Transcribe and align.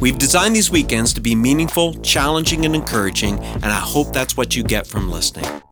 We've 0.00 0.18
designed 0.18 0.56
these 0.56 0.70
weekends 0.70 1.12
to 1.14 1.20
be 1.20 1.34
meaningful, 1.34 1.94
challenging, 1.94 2.64
and 2.64 2.74
encouraging, 2.74 3.38
and 3.38 3.66
I 3.66 3.80
hope 3.80 4.12
that's 4.12 4.36
what 4.36 4.56
you 4.56 4.62
get 4.62 4.86
from 4.86 5.10
listening. 5.10 5.62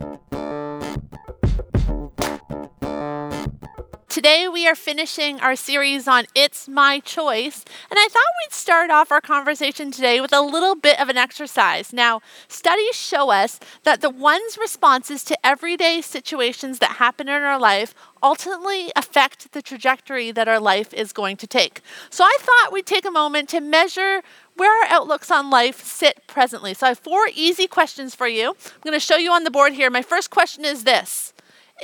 Today, 4.08 4.48
we 4.48 4.66
are 4.66 4.74
finishing 4.74 5.38
our 5.40 5.54
series 5.54 6.08
on 6.08 6.24
It's 6.34 6.66
My 6.66 6.98
Choice, 6.98 7.62
and 7.90 7.98
I 7.98 8.08
thought 8.10 8.24
we'd 8.42 8.54
start 8.54 8.90
off 8.90 9.12
our 9.12 9.20
conversation 9.20 9.90
today 9.90 10.18
with 10.22 10.32
a 10.32 10.40
little 10.40 10.74
bit 10.74 10.98
of 10.98 11.10
an 11.10 11.18
exercise. 11.18 11.92
Now, 11.92 12.22
studies 12.48 12.96
show 12.96 13.30
us 13.30 13.60
that 13.84 14.00
the 14.00 14.08
one's 14.08 14.56
responses 14.56 15.22
to 15.24 15.36
everyday 15.46 16.00
situations 16.00 16.78
that 16.78 16.92
happen 16.92 17.28
in 17.28 17.42
our 17.42 17.60
life 17.60 17.94
ultimately 18.22 18.90
affect 18.96 19.52
the 19.52 19.60
trajectory 19.60 20.32
that 20.32 20.48
our 20.48 20.58
life 20.58 20.94
is 20.94 21.12
going 21.12 21.36
to 21.36 21.46
take. 21.46 21.82
So, 22.08 22.24
I 22.24 22.38
thought 22.40 22.72
we'd 22.72 22.86
take 22.86 23.04
a 23.04 23.10
moment 23.10 23.50
to 23.50 23.60
measure 23.60 24.22
where 24.56 24.84
our 24.84 24.90
outlooks 24.90 25.30
on 25.30 25.50
life 25.50 25.84
sit 25.84 26.26
presently. 26.26 26.72
So, 26.72 26.86
I 26.86 26.88
have 26.90 26.98
four 26.98 27.28
easy 27.34 27.66
questions 27.66 28.14
for 28.14 28.26
you. 28.26 28.48
I'm 28.48 28.82
going 28.82 28.94
to 28.94 29.00
show 29.00 29.18
you 29.18 29.32
on 29.32 29.44
the 29.44 29.50
board 29.50 29.74
here. 29.74 29.90
My 29.90 30.02
first 30.02 30.30
question 30.30 30.64
is 30.64 30.84
this 30.84 31.34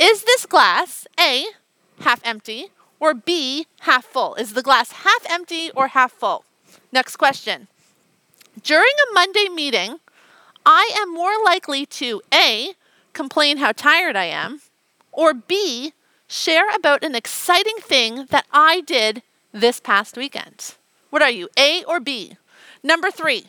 Is 0.01 0.25
this 0.25 0.47
glass 0.47 1.07
A, 1.21 1.45
half 2.01 2.21
empty, 2.25 2.69
or 3.01 3.15
B, 3.15 3.67
half 3.81 4.05
full? 4.05 4.35
Is 4.35 4.55
the 4.55 4.63
glass 4.63 4.93
half 4.93 5.25
empty 5.29 5.71
or 5.73 5.89
half 5.89 6.13
full? 6.13 6.45
Next 6.93 7.17
question. 7.17 7.69
During 8.63 8.93
a 9.11 9.15
Monday 9.15 9.49
meeting, 9.49 9.99
I 10.65 10.91
am 10.97 11.13
more 11.13 11.35
likely 11.45 11.87
to 11.87 12.23
A, 12.33 12.75
complain 13.13 13.59
how 13.59 13.73
tired 13.73 14.17
I 14.17 14.25
am, 14.25 14.61
or 15.13 15.35
B, 15.35 15.93
share 16.29 16.75
about 16.75 17.05
an 17.05 17.15
exciting 17.15 17.77
thing 17.81 18.27
that 18.31 18.47
I 18.53 18.81
did 18.81 19.23
this 19.53 19.81
past 19.81 20.17
weekend. 20.17 20.75
What 21.11 21.23
are 21.23 21.31
you, 21.31 21.49
A 21.59 21.85
or 21.85 22.01
B? 22.01 22.37
Number 22.83 23.11
three, 23.11 23.49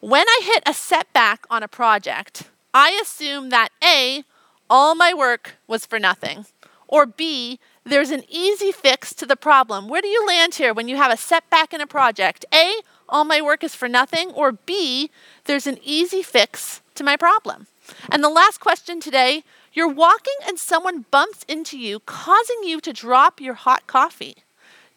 when 0.00 0.26
I 0.28 0.40
hit 0.42 0.62
a 0.66 0.74
setback 0.74 1.44
on 1.50 1.62
a 1.62 1.68
project, 1.68 2.44
I 2.74 2.98
assume 3.02 3.50
that 3.50 3.70
A, 3.82 4.24
all 4.68 4.94
my 4.94 5.14
work 5.14 5.56
was 5.66 5.86
for 5.86 5.98
nothing, 5.98 6.46
or 6.92 7.06
B, 7.06 7.58
there's 7.84 8.10
an 8.10 8.22
easy 8.28 8.70
fix 8.70 9.14
to 9.14 9.24
the 9.24 9.34
problem. 9.34 9.88
Where 9.88 10.02
do 10.02 10.08
you 10.08 10.26
land 10.26 10.56
here 10.56 10.74
when 10.74 10.88
you 10.88 10.96
have 10.98 11.10
a 11.10 11.16
setback 11.16 11.72
in 11.72 11.80
a 11.80 11.86
project? 11.86 12.44
A, 12.52 12.74
all 13.08 13.24
my 13.24 13.40
work 13.40 13.64
is 13.64 13.74
for 13.74 13.88
nothing, 13.88 14.30
or 14.32 14.52
B, 14.52 15.10
there's 15.46 15.66
an 15.66 15.78
easy 15.82 16.22
fix 16.22 16.82
to 16.96 17.02
my 17.02 17.16
problem. 17.16 17.66
And 18.10 18.22
the 18.22 18.28
last 18.28 18.60
question 18.60 19.00
today 19.00 19.42
you're 19.72 19.88
walking 19.88 20.34
and 20.46 20.58
someone 20.58 21.06
bumps 21.10 21.46
into 21.48 21.78
you, 21.78 22.00
causing 22.00 22.62
you 22.62 22.78
to 22.82 22.92
drop 22.92 23.40
your 23.40 23.54
hot 23.54 23.86
coffee. 23.86 24.44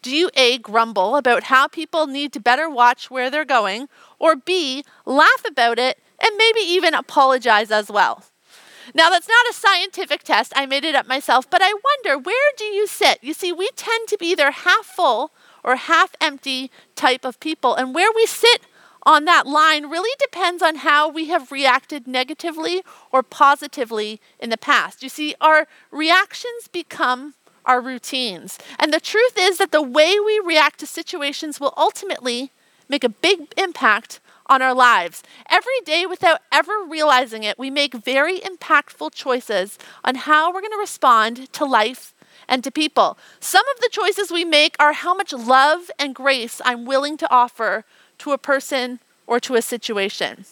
Do 0.01 0.13
you 0.13 0.29
A, 0.35 0.57
grumble 0.57 1.15
about 1.15 1.43
how 1.43 1.69
people 1.69 2.07
need 2.07 2.33
to 2.33 2.41
better 2.41 2.69
watch 2.69 3.09
where 3.09 3.29
they're 3.29 3.45
going, 3.45 3.87
or 4.19 4.35
B, 4.35 4.83
laugh 5.05 5.45
about 5.47 5.79
it 5.79 5.97
and 6.21 6.35
maybe 6.35 6.59
even 6.59 6.93
apologize 6.93 7.71
as 7.71 7.89
well? 7.89 8.25
Now, 8.93 9.09
that's 9.09 9.27
not 9.27 9.49
a 9.49 9.53
scientific 9.53 10.23
test. 10.23 10.53
I 10.55 10.65
made 10.65 10.83
it 10.83 10.95
up 10.95 11.07
myself, 11.07 11.49
but 11.49 11.61
I 11.63 11.73
wonder 11.73 12.17
where 12.17 12.51
do 12.57 12.65
you 12.65 12.87
sit? 12.87 13.19
You 13.21 13.33
see, 13.33 13.51
we 13.51 13.69
tend 13.75 14.07
to 14.09 14.17
be 14.17 14.27
either 14.27 14.51
half 14.51 14.85
full 14.85 15.31
or 15.63 15.75
half 15.75 16.15
empty 16.21 16.69
type 16.95 17.25
of 17.25 17.39
people. 17.39 17.73
And 17.75 17.95
where 17.95 18.11
we 18.15 18.25
sit 18.25 18.61
on 19.03 19.25
that 19.25 19.47
line 19.47 19.89
really 19.89 20.15
depends 20.19 20.61
on 20.63 20.77
how 20.77 21.09
we 21.09 21.27
have 21.27 21.51
reacted 21.51 22.07
negatively 22.07 22.83
or 23.11 23.23
positively 23.23 24.19
in 24.39 24.49
the 24.49 24.57
past. 24.57 25.03
You 25.03 25.09
see, 25.09 25.35
our 25.39 25.67
reactions 25.91 26.67
become 26.71 27.35
our 27.65 27.81
routines. 27.81 28.59
And 28.79 28.93
the 28.93 28.99
truth 28.99 29.33
is 29.37 29.57
that 29.57 29.71
the 29.71 29.81
way 29.81 30.19
we 30.19 30.39
react 30.39 30.79
to 30.79 30.87
situations 30.87 31.59
will 31.59 31.73
ultimately 31.77 32.51
make 32.87 33.03
a 33.03 33.09
big 33.09 33.53
impact 33.57 34.19
on 34.47 34.61
our 34.61 34.73
lives. 34.73 35.23
Every 35.49 35.79
day, 35.85 36.05
without 36.05 36.41
ever 36.51 36.73
realizing 36.87 37.43
it, 37.43 37.59
we 37.59 37.69
make 37.69 37.93
very 37.93 38.39
impactful 38.39 39.13
choices 39.13 39.77
on 40.03 40.15
how 40.15 40.53
we're 40.53 40.61
going 40.61 40.71
to 40.71 40.77
respond 40.77 41.51
to 41.53 41.65
life 41.65 42.13
and 42.47 42.63
to 42.63 42.71
people. 42.71 43.17
Some 43.39 43.67
of 43.69 43.81
the 43.81 43.89
choices 43.91 44.31
we 44.31 44.45
make 44.45 44.75
are 44.79 44.93
how 44.93 45.13
much 45.13 45.33
love 45.33 45.89
and 45.97 46.13
grace 46.13 46.61
I'm 46.63 46.85
willing 46.85 47.17
to 47.17 47.31
offer 47.31 47.85
to 48.19 48.31
a 48.31 48.37
person 48.37 48.99
or 49.27 49.39
to 49.41 49.55
a 49.55 49.61
situation. 49.61 50.45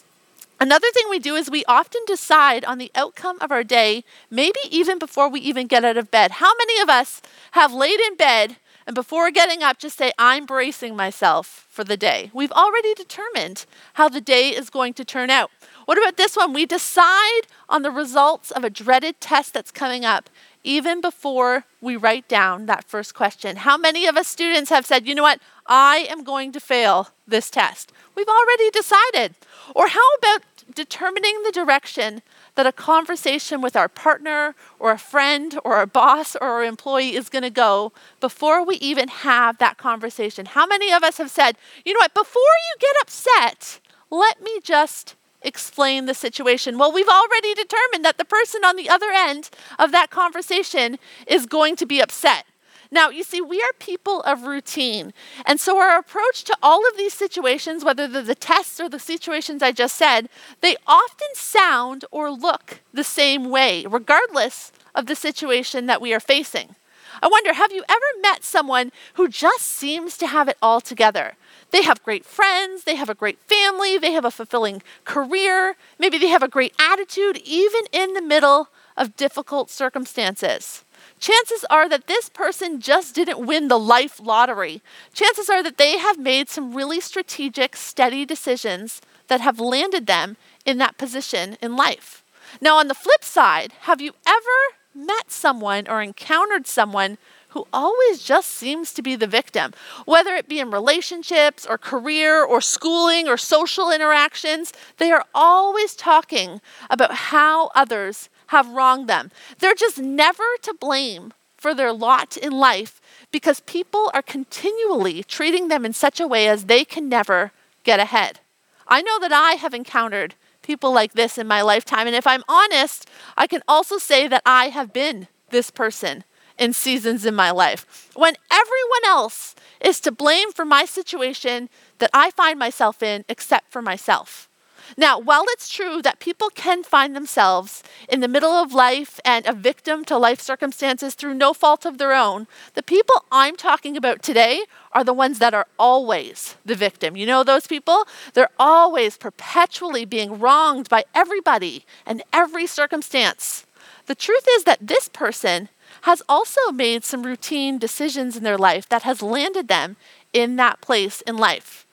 Another 0.60 0.86
thing 0.92 1.04
we 1.10 1.18
do 1.18 1.34
is 1.34 1.50
we 1.50 1.64
often 1.66 2.00
decide 2.06 2.64
on 2.64 2.78
the 2.78 2.90
outcome 2.94 3.38
of 3.40 3.50
our 3.50 3.64
day, 3.64 4.04
maybe 4.30 4.60
even 4.70 4.98
before 4.98 5.28
we 5.28 5.40
even 5.40 5.66
get 5.66 5.84
out 5.84 5.96
of 5.96 6.10
bed. 6.10 6.32
How 6.32 6.52
many 6.56 6.80
of 6.80 6.88
us 6.88 7.20
have 7.52 7.72
laid 7.72 8.00
in 8.00 8.16
bed 8.16 8.56
and 8.86 8.94
before 8.94 9.30
getting 9.30 9.62
up, 9.62 9.78
just 9.78 9.96
say, 9.96 10.12
I'm 10.18 10.44
bracing 10.46 10.94
myself 10.94 11.66
for 11.70 11.84
the 11.84 11.96
day. 11.96 12.30
We've 12.34 12.52
already 12.52 12.94
determined 12.94 13.64
how 13.94 14.08
the 14.08 14.20
day 14.20 14.50
is 14.50 14.70
going 14.70 14.94
to 14.94 15.04
turn 15.04 15.30
out. 15.30 15.50
What 15.86 15.98
about 15.98 16.16
this 16.16 16.36
one? 16.36 16.52
We 16.52 16.66
decide 16.66 17.42
on 17.68 17.82
the 17.82 17.90
results 17.90 18.50
of 18.50 18.64
a 18.64 18.70
dreaded 18.70 19.20
test 19.20 19.54
that's 19.54 19.70
coming 19.70 20.04
up 20.04 20.30
even 20.62 21.00
before 21.00 21.64
we 21.80 21.94
write 21.96 22.26
down 22.26 22.66
that 22.66 22.84
first 22.84 23.14
question. 23.14 23.56
How 23.56 23.76
many 23.76 24.06
of 24.06 24.16
us 24.16 24.28
students 24.28 24.70
have 24.70 24.86
said, 24.86 25.06
you 25.06 25.14
know 25.14 25.22
what, 25.22 25.40
I 25.66 26.06
am 26.10 26.24
going 26.24 26.52
to 26.52 26.60
fail 26.60 27.10
this 27.26 27.50
test? 27.50 27.92
We've 28.14 28.28
already 28.28 28.70
decided. 28.70 29.34
Or 29.74 29.88
how 29.88 30.14
about 30.18 30.42
determining 30.74 31.42
the 31.42 31.52
direction 31.52 32.22
that 32.54 32.66
a 32.66 32.72
conversation 32.72 33.60
with 33.60 33.76
our 33.76 33.88
partner 33.88 34.54
or 34.78 34.90
a 34.90 34.98
friend 34.98 35.58
or 35.64 35.80
a 35.80 35.86
boss 35.86 36.36
or 36.36 36.48
our 36.48 36.64
employee 36.64 37.14
is 37.14 37.28
going 37.28 37.42
to 37.42 37.50
go 37.50 37.92
before 38.20 38.64
we 38.64 38.76
even 38.76 39.08
have 39.08 39.58
that 39.58 39.78
conversation. 39.78 40.46
How 40.46 40.66
many 40.66 40.92
of 40.92 41.02
us 41.02 41.18
have 41.18 41.30
said, 41.30 41.56
you 41.84 41.92
know 41.92 41.98
what, 41.98 42.14
before 42.14 42.42
you 42.42 42.80
get 42.80 43.02
upset, 43.02 43.80
let 44.10 44.42
me 44.42 44.60
just 44.62 45.16
explain 45.42 46.06
the 46.06 46.14
situation? 46.14 46.78
Well, 46.78 46.92
we've 46.92 47.08
already 47.08 47.54
determined 47.54 48.04
that 48.04 48.18
the 48.18 48.24
person 48.24 48.64
on 48.64 48.76
the 48.76 48.88
other 48.88 49.10
end 49.10 49.50
of 49.78 49.92
that 49.92 50.10
conversation 50.10 50.98
is 51.26 51.46
going 51.46 51.76
to 51.76 51.86
be 51.86 52.00
upset. 52.00 52.46
Now, 52.90 53.08
you 53.08 53.24
see, 53.24 53.40
we 53.40 53.60
are 53.60 53.72
people 53.78 54.20
of 54.22 54.42
routine. 54.42 55.12
And 55.46 55.60
so 55.60 55.78
our 55.78 55.98
approach 55.98 56.44
to 56.44 56.56
all 56.62 56.86
of 56.88 56.96
these 56.96 57.14
situations, 57.14 57.84
whether 57.84 58.06
they're 58.06 58.22
the 58.22 58.34
tests 58.34 58.80
or 58.80 58.88
the 58.88 58.98
situations 58.98 59.62
I 59.62 59.72
just 59.72 59.96
said, 59.96 60.28
they 60.60 60.76
often 60.86 61.28
sound 61.34 62.04
or 62.10 62.30
look 62.30 62.80
the 62.92 63.04
same 63.04 63.50
way, 63.50 63.84
regardless 63.88 64.72
of 64.94 65.06
the 65.06 65.16
situation 65.16 65.86
that 65.86 66.00
we 66.00 66.12
are 66.14 66.20
facing. 66.20 66.76
I 67.22 67.28
wonder, 67.28 67.54
have 67.54 67.72
you 67.72 67.84
ever 67.88 68.20
met 68.20 68.44
someone 68.44 68.92
who 69.14 69.28
just 69.28 69.62
seems 69.62 70.16
to 70.18 70.26
have 70.26 70.48
it 70.48 70.58
all 70.60 70.80
together? 70.80 71.34
They 71.70 71.82
have 71.82 72.02
great 72.02 72.24
friends, 72.24 72.84
they 72.84 72.96
have 72.96 73.08
a 73.08 73.14
great 73.14 73.38
family, 73.40 73.98
they 73.98 74.12
have 74.12 74.24
a 74.24 74.30
fulfilling 74.30 74.82
career, 75.04 75.76
maybe 75.98 76.18
they 76.18 76.28
have 76.28 76.42
a 76.42 76.48
great 76.48 76.74
attitude, 76.78 77.38
even 77.44 77.84
in 77.92 78.14
the 78.14 78.22
middle 78.22 78.68
of 78.96 79.16
difficult 79.16 79.70
circumstances 79.70 80.83
chances 81.18 81.64
are 81.70 81.88
that 81.88 82.06
this 82.06 82.28
person 82.28 82.80
just 82.80 83.14
didn't 83.14 83.44
win 83.44 83.68
the 83.68 83.78
life 83.78 84.20
lottery. 84.20 84.82
Chances 85.12 85.48
are 85.48 85.62
that 85.62 85.78
they 85.78 85.98
have 85.98 86.18
made 86.18 86.48
some 86.48 86.74
really 86.74 87.00
strategic, 87.00 87.76
steady 87.76 88.24
decisions 88.24 89.00
that 89.28 89.40
have 89.40 89.60
landed 89.60 90.06
them 90.06 90.36
in 90.64 90.78
that 90.78 90.98
position 90.98 91.56
in 91.62 91.76
life. 91.76 92.22
Now, 92.60 92.76
on 92.76 92.88
the 92.88 92.94
flip 92.94 93.24
side, 93.24 93.72
have 93.80 94.00
you 94.00 94.12
ever 94.26 94.76
met 94.94 95.30
someone 95.30 95.88
or 95.88 96.00
encountered 96.00 96.66
someone 96.66 97.18
who 97.54 97.66
always 97.72 98.22
just 98.22 98.50
seems 98.50 98.92
to 98.92 99.00
be 99.00 99.14
the 99.14 99.28
victim, 99.28 99.72
whether 100.06 100.34
it 100.34 100.48
be 100.48 100.58
in 100.58 100.72
relationships 100.72 101.64
or 101.64 101.78
career 101.78 102.42
or 102.42 102.60
schooling 102.60 103.28
or 103.28 103.36
social 103.36 103.92
interactions. 103.92 104.72
They 104.98 105.12
are 105.12 105.24
always 105.32 105.94
talking 105.94 106.60
about 106.90 107.14
how 107.14 107.70
others 107.74 108.28
have 108.48 108.68
wronged 108.68 109.08
them. 109.08 109.30
They're 109.58 109.74
just 109.74 109.98
never 109.98 110.44
to 110.62 110.74
blame 110.74 111.32
for 111.56 111.74
their 111.74 111.92
lot 111.92 112.36
in 112.36 112.52
life 112.52 113.00
because 113.30 113.60
people 113.60 114.10
are 114.12 114.22
continually 114.22 115.22
treating 115.22 115.68
them 115.68 115.84
in 115.84 115.92
such 115.92 116.20
a 116.20 116.28
way 116.28 116.46
as 116.46 116.64
they 116.64 116.84
can 116.84 117.08
never 117.08 117.52
get 117.84 117.98
ahead. 117.98 118.40
I 118.86 119.02
know 119.02 119.18
that 119.18 119.32
I 119.32 119.52
have 119.52 119.74
encountered 119.74 120.34
people 120.62 120.92
like 120.92 121.14
this 121.14 121.38
in 121.38 121.46
my 121.46 121.62
lifetime, 121.62 122.06
and 122.06 122.16
if 122.16 122.26
I'm 122.26 122.44
honest, 122.48 123.08
I 123.36 123.46
can 123.46 123.62
also 123.66 123.98
say 123.98 124.28
that 124.28 124.42
I 124.44 124.68
have 124.68 124.92
been 124.92 125.28
this 125.50 125.70
person 125.70 126.24
in 126.58 126.72
seasons 126.72 127.24
in 127.24 127.34
my 127.34 127.50
life. 127.50 128.10
When 128.14 128.34
everyone 128.50 129.04
else 129.06 129.54
is 129.80 130.00
to 130.00 130.12
blame 130.12 130.52
for 130.52 130.64
my 130.64 130.84
situation 130.84 131.68
that 131.98 132.10
I 132.14 132.30
find 132.30 132.58
myself 132.58 133.02
in 133.02 133.24
except 133.28 133.70
for 133.70 133.82
myself. 133.82 134.48
Now, 134.96 135.18
while 135.18 135.44
it's 135.48 135.68
true 135.68 136.02
that 136.02 136.18
people 136.18 136.50
can 136.54 136.82
find 136.82 137.14
themselves 137.14 137.82
in 138.08 138.20
the 138.20 138.28
middle 138.28 138.52
of 138.52 138.74
life 138.74 139.20
and 139.24 139.46
a 139.46 139.52
victim 139.52 140.04
to 140.06 140.18
life 140.18 140.40
circumstances 140.40 141.14
through 141.14 141.34
no 141.34 141.52
fault 141.52 141.84
of 141.84 141.98
their 141.98 142.12
own, 142.12 142.46
the 142.74 142.82
people 142.82 143.24
I'm 143.32 143.56
talking 143.56 143.96
about 143.96 144.22
today 144.22 144.64
are 144.92 145.04
the 145.04 145.12
ones 145.12 145.38
that 145.38 145.54
are 145.54 145.66
always 145.78 146.56
the 146.64 146.74
victim. 146.74 147.16
You 147.16 147.26
know 147.26 147.42
those 147.42 147.66
people? 147.66 148.06
They're 148.34 148.50
always 148.58 149.16
perpetually 149.16 150.04
being 150.04 150.38
wronged 150.38 150.88
by 150.88 151.04
everybody 151.14 151.84
and 152.06 152.22
every 152.32 152.66
circumstance. 152.66 153.66
The 154.06 154.14
truth 154.14 154.46
is 154.52 154.64
that 154.64 154.86
this 154.86 155.08
person 155.08 155.68
has 156.02 156.22
also 156.28 156.70
made 156.70 157.04
some 157.04 157.24
routine 157.24 157.78
decisions 157.78 158.36
in 158.36 158.44
their 158.44 158.58
life 158.58 158.88
that 158.88 159.02
has 159.02 159.22
landed 159.22 159.68
them 159.68 159.96
in 160.32 160.56
that 160.56 160.80
place 160.80 161.22
in 161.22 161.36
life. 161.36 161.83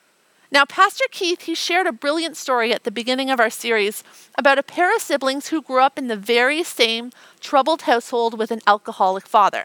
Now, 0.52 0.66
Pastor 0.66 1.06
Keith, 1.10 1.42
he 1.42 1.54
shared 1.54 1.86
a 1.86 1.92
brilliant 1.92 2.36
story 2.36 2.74
at 2.74 2.84
the 2.84 2.90
beginning 2.90 3.30
of 3.30 3.40
our 3.40 3.48
series 3.48 4.04
about 4.36 4.58
a 4.58 4.62
pair 4.62 4.94
of 4.94 5.00
siblings 5.00 5.48
who 5.48 5.62
grew 5.62 5.80
up 5.80 5.96
in 5.96 6.08
the 6.08 6.16
very 6.16 6.62
same 6.62 7.10
troubled 7.40 7.82
household 7.82 8.38
with 8.38 8.50
an 8.50 8.60
alcoholic 8.66 9.26
father. 9.26 9.64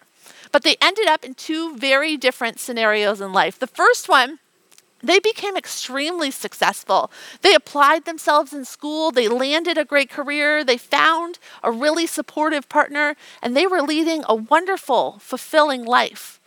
But 0.54 0.64
they 0.64 0.78
ended 0.82 1.08
up 1.08 1.26
in 1.26 1.34
two 1.34 1.76
very 1.76 2.16
different 2.16 2.62
scenarios 2.62 3.20
in 3.20 3.34
life. 3.34 3.60
The 3.60 3.68
first 3.68 4.08
one, 4.08 4.40
they 5.04 5.20
became 5.20 5.58
extremely 5.58 6.32
successful. 6.32 7.12
They 7.42 7.54
applied 7.54 8.06
themselves 8.06 8.54
in 8.54 8.64
school, 8.64 9.12
they 9.12 9.28
landed 9.28 9.78
a 9.78 9.84
great 9.84 10.10
career, 10.10 10.64
they 10.64 10.78
found 10.78 11.38
a 11.64 11.72
really 11.72 12.08
supportive 12.08 12.70
partner, 12.70 13.18
and 13.44 13.58
they 13.58 13.68
were 13.68 13.82
leading 13.82 14.24
a 14.26 14.36
wonderful, 14.36 15.20
fulfilling 15.20 15.84
life. 15.84 16.40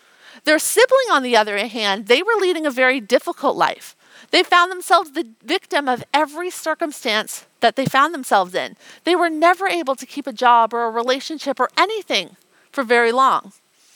Their 0.44 0.58
sibling, 0.58 1.10
on 1.12 1.22
the 1.22 1.36
other 1.36 1.58
hand, 1.58 2.06
they 2.06 2.22
were 2.22 2.40
leading 2.40 2.64
a 2.64 2.70
very 2.70 3.00
difficult 3.00 3.58
life. 3.58 3.94
They 4.30 4.42
found 4.42 4.70
themselves 4.70 5.12
the 5.12 5.26
victim 5.42 5.88
of 5.88 6.04
every 6.14 6.50
circumstance 6.50 7.46
that 7.60 7.76
they 7.76 7.84
found 7.84 8.14
themselves 8.14 8.54
in. 8.54 8.76
They 9.04 9.16
were 9.16 9.30
never 9.30 9.66
able 9.66 9.96
to 9.96 10.06
keep 10.06 10.26
a 10.26 10.32
job 10.32 10.72
or 10.72 10.84
a 10.84 10.90
relationship 10.90 11.58
or 11.58 11.70
anything 11.76 12.36
for 12.70 12.84
very 12.84 13.12
long. 13.12 13.52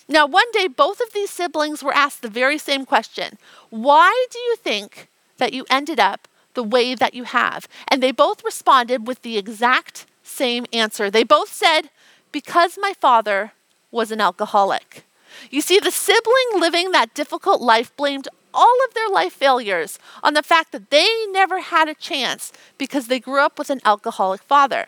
Now, 0.08 0.26
one 0.26 0.50
day, 0.52 0.66
both 0.66 1.00
of 1.00 1.12
these 1.12 1.30
siblings 1.30 1.82
were 1.82 1.94
asked 1.94 2.22
the 2.22 2.28
very 2.28 2.58
same 2.58 2.84
question 2.84 3.38
Why 3.70 4.26
do 4.30 4.38
you 4.38 4.56
think 4.56 5.08
that 5.38 5.52
you 5.52 5.64
ended 5.70 6.00
up 6.00 6.28
the 6.54 6.62
way 6.62 6.94
that 6.94 7.14
you 7.14 7.24
have? 7.24 7.68
And 7.88 8.02
they 8.02 8.12
both 8.12 8.44
responded 8.44 9.06
with 9.06 9.22
the 9.22 9.38
exact 9.38 10.06
same 10.22 10.66
answer. 10.72 11.10
They 11.10 11.24
both 11.24 11.52
said, 11.52 11.90
Because 12.32 12.76
my 12.78 12.92
father 13.00 13.52
was 13.90 14.10
an 14.10 14.20
alcoholic. 14.20 15.04
You 15.50 15.60
see, 15.60 15.78
the 15.78 15.90
sibling 15.90 16.60
living 16.60 16.92
that 16.92 17.14
difficult 17.14 17.60
life 17.60 17.94
blamed 17.96 18.28
all 18.54 18.76
of 18.86 18.94
their 18.94 19.08
life 19.08 19.32
failures 19.32 19.98
on 20.22 20.34
the 20.34 20.42
fact 20.42 20.72
that 20.72 20.90
they 20.90 21.26
never 21.30 21.60
had 21.60 21.88
a 21.88 21.94
chance 21.94 22.52
because 22.78 23.08
they 23.08 23.20
grew 23.20 23.40
up 23.40 23.58
with 23.58 23.70
an 23.70 23.80
alcoholic 23.84 24.42
father. 24.42 24.86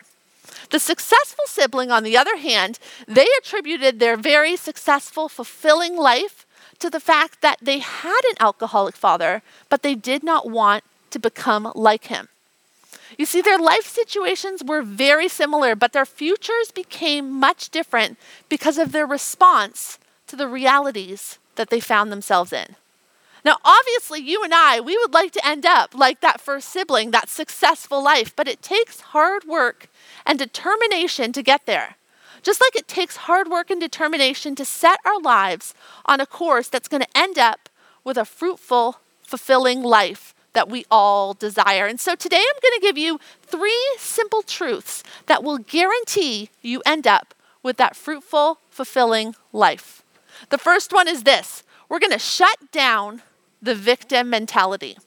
The 0.69 0.79
successful 0.79 1.45
sibling, 1.45 1.91
on 1.91 2.03
the 2.03 2.17
other 2.17 2.37
hand, 2.37 2.79
they 3.07 3.27
attributed 3.37 3.99
their 3.99 4.17
very 4.17 4.55
successful, 4.55 5.29
fulfilling 5.29 5.95
life 5.95 6.45
to 6.79 6.89
the 6.89 6.99
fact 6.99 7.41
that 7.41 7.59
they 7.61 7.79
had 7.79 8.21
an 8.29 8.35
alcoholic 8.39 8.95
father, 8.95 9.41
but 9.69 9.81
they 9.81 9.95
did 9.95 10.23
not 10.23 10.49
want 10.49 10.83
to 11.11 11.19
become 11.19 11.71
like 11.75 12.05
him. 12.05 12.29
You 13.17 13.25
see, 13.25 13.41
their 13.41 13.57
life 13.57 13.85
situations 13.85 14.63
were 14.63 14.81
very 14.81 15.27
similar, 15.27 15.75
but 15.75 15.93
their 15.93 16.05
futures 16.05 16.71
became 16.71 17.31
much 17.31 17.69
different 17.69 18.17
because 18.49 18.77
of 18.77 18.91
their 18.91 19.07
response 19.07 19.97
to 20.27 20.35
the 20.35 20.47
realities 20.47 21.39
that 21.55 21.69
they 21.69 21.79
found 21.79 22.11
themselves 22.11 22.51
in. 22.51 22.75
Now, 23.47 23.59
obviously, 23.63 24.19
you 24.19 24.43
and 24.43 24.53
I, 24.53 24.81
we 24.81 24.97
would 24.97 25.13
like 25.13 25.31
to 25.31 25.47
end 25.47 25.65
up 25.65 25.95
like 25.95 26.19
that 26.19 26.41
first 26.41 26.67
sibling, 26.67 27.11
that 27.11 27.29
successful 27.29 28.03
life, 28.03 28.35
but 28.35 28.45
it 28.45 28.61
takes 28.61 28.99
hard 28.99 29.45
work 29.45 29.87
and 30.25 30.37
determination 30.37 31.31
to 31.31 31.41
get 31.41 31.65
there. 31.65 31.95
Just 32.43 32.59
like 32.59 32.75
it 32.75 32.89
takes 32.89 33.15
hard 33.15 33.47
work 33.47 33.69
and 33.69 33.79
determination 33.79 34.53
to 34.55 34.65
set 34.65 34.99
our 35.05 35.21
lives 35.21 35.73
on 36.05 36.19
a 36.19 36.25
course 36.25 36.67
that's 36.67 36.89
going 36.89 37.03
to 37.03 37.17
end 37.17 37.37
up 37.37 37.69
with 38.03 38.17
a 38.17 38.25
fruitful, 38.25 38.99
fulfilling 39.21 39.81
life 39.81 40.35
that 40.51 40.67
we 40.67 40.83
all 40.91 41.33
desire. 41.33 41.85
And 41.85 42.01
so 42.01 42.15
today 42.15 42.43
I'm 42.43 42.61
going 42.61 42.77
to 42.81 42.85
give 42.85 42.97
you 42.97 43.17
three 43.43 43.95
simple 43.97 44.41
truths 44.41 45.03
that 45.27 45.41
will 45.41 45.59
guarantee 45.59 46.49
you 46.61 46.81
end 46.85 47.07
up 47.07 47.33
with 47.63 47.77
that 47.77 47.95
fruitful, 47.95 48.59
fulfilling 48.69 49.35
life. 49.53 50.03
The 50.49 50.57
first 50.57 50.91
one 50.91 51.07
is 51.07 51.23
this 51.23 51.63
we're 51.87 51.99
going 51.99 52.11
to 52.11 52.19
shut 52.19 52.73
down 52.73 53.21
the 53.61 53.75
victim 53.75 54.29
mentality. 54.29 54.97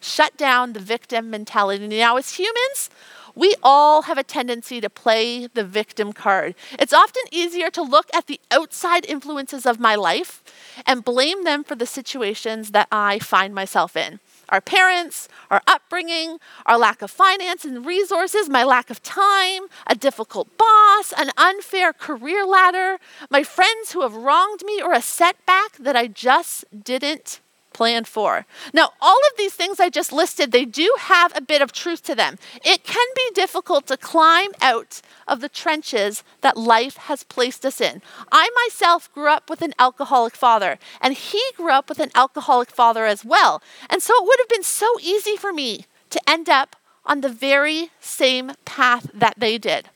Shut 0.00 0.36
down 0.36 0.72
the 0.72 0.80
victim 0.80 1.30
mentality. 1.30 1.86
Now, 1.88 2.16
as 2.16 2.34
humans, 2.34 2.90
we 3.34 3.54
all 3.62 4.02
have 4.02 4.18
a 4.18 4.24
tendency 4.24 4.80
to 4.80 4.90
play 4.90 5.46
the 5.46 5.64
victim 5.64 6.12
card. 6.12 6.54
It's 6.72 6.92
often 6.92 7.22
easier 7.30 7.70
to 7.70 7.82
look 7.82 8.06
at 8.12 8.26
the 8.26 8.40
outside 8.50 9.06
influences 9.06 9.64
of 9.64 9.78
my 9.78 9.94
life 9.94 10.42
and 10.86 11.04
blame 11.04 11.44
them 11.44 11.62
for 11.62 11.76
the 11.76 11.86
situations 11.86 12.72
that 12.72 12.88
I 12.90 13.20
find 13.20 13.54
myself 13.54 13.96
in. 13.96 14.18
Our 14.48 14.60
parents, 14.60 15.28
our 15.50 15.62
upbringing, 15.66 16.38
our 16.66 16.78
lack 16.78 17.02
of 17.02 17.10
finance 17.10 17.64
and 17.64 17.84
resources, 17.84 18.48
my 18.48 18.64
lack 18.64 18.90
of 18.90 19.02
time, 19.02 19.64
a 19.86 19.94
difficult 19.94 20.56
boss, 20.56 21.12
an 21.16 21.30
unfair 21.36 21.92
career 21.92 22.44
ladder, 22.44 22.98
my 23.30 23.42
friends 23.42 23.92
who 23.92 24.02
have 24.02 24.16
wronged 24.16 24.64
me, 24.64 24.80
or 24.82 24.92
a 24.92 25.02
setback 25.02 25.76
that 25.78 25.96
I 25.96 26.06
just 26.06 26.64
didn't 26.82 27.40
planned 27.78 28.08
for. 28.08 28.44
Now, 28.74 28.90
all 29.00 29.20
of 29.30 29.36
these 29.38 29.54
things 29.54 29.78
I 29.78 29.88
just 29.88 30.12
listed, 30.12 30.50
they 30.50 30.64
do 30.64 30.92
have 30.98 31.30
a 31.36 31.40
bit 31.40 31.62
of 31.62 31.70
truth 31.70 32.02
to 32.06 32.14
them. 32.16 32.36
It 32.64 32.82
can 32.82 33.06
be 33.14 33.30
difficult 33.34 33.86
to 33.86 33.96
climb 33.96 34.50
out 34.60 35.00
of 35.28 35.40
the 35.40 35.48
trenches 35.48 36.24
that 36.40 36.56
life 36.56 36.96
has 36.96 37.22
placed 37.22 37.64
us 37.64 37.80
in. 37.80 38.02
I 38.32 38.50
myself 38.62 39.08
grew 39.14 39.28
up 39.28 39.48
with 39.48 39.62
an 39.62 39.74
alcoholic 39.78 40.34
father, 40.34 40.80
and 41.00 41.14
he 41.14 41.40
grew 41.56 41.70
up 41.70 41.88
with 41.88 42.00
an 42.00 42.10
alcoholic 42.16 42.70
father 42.72 43.06
as 43.06 43.24
well. 43.24 43.62
And 43.88 44.02
so 44.02 44.12
it 44.16 44.26
would 44.26 44.40
have 44.40 44.48
been 44.48 44.64
so 44.64 44.88
easy 45.00 45.36
for 45.36 45.52
me 45.52 45.86
to 46.10 46.20
end 46.28 46.48
up 46.48 46.74
on 47.06 47.20
the 47.20 47.28
very 47.28 47.90
same 48.00 48.50
path 48.64 49.08
that 49.14 49.34
they 49.38 49.56
did. 49.56 49.88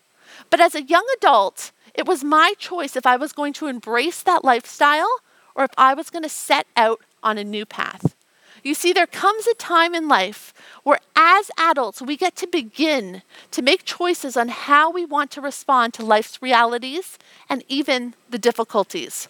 But 0.51 0.61
as 0.61 0.77
a 0.77 0.85
young 0.85 1.07
adult, 1.17 1.73
it 1.95 2.07
was 2.07 2.23
my 2.23 2.55
choice 2.59 2.95
if 2.95 3.07
I 3.07 3.17
was 3.17 3.33
going 3.33 3.55
to 3.55 3.67
embrace 3.67 4.23
that 4.23 4.45
lifestyle 4.45 5.15
or 5.57 5.65
if 5.65 5.73
I 5.77 5.95
was 5.95 6.11
going 6.11 6.23
to 6.23 6.29
set 6.29 6.69
out 6.77 7.01
on 7.23 7.39
a 7.39 7.45
new 7.45 7.65
path. 7.65 8.15
You 8.63 8.75
see, 8.75 8.93
there 8.93 9.07
comes 9.07 9.47
a 9.47 9.55
time 9.55 9.95
in 9.95 10.07
life 10.07 10.55
where, 10.85 11.01
as 11.17 11.51
adults, 11.59 12.01
we 12.01 12.17
get 12.17 12.37
to 12.37 12.47
begin 12.47 13.23
to 13.51 13.63
make 13.63 13.85
choices 13.85 14.37
on 14.37 14.49
how 14.49 14.91
we 14.91 15.05
want 15.05 15.31
to 15.33 15.41
respond 15.41 15.95
to 15.95 16.05
life's 16.05 16.41
realities 16.41 17.19
and 17.49 17.65
even 17.69 18.15
the 18.31 18.39
difficulties. 18.39 19.29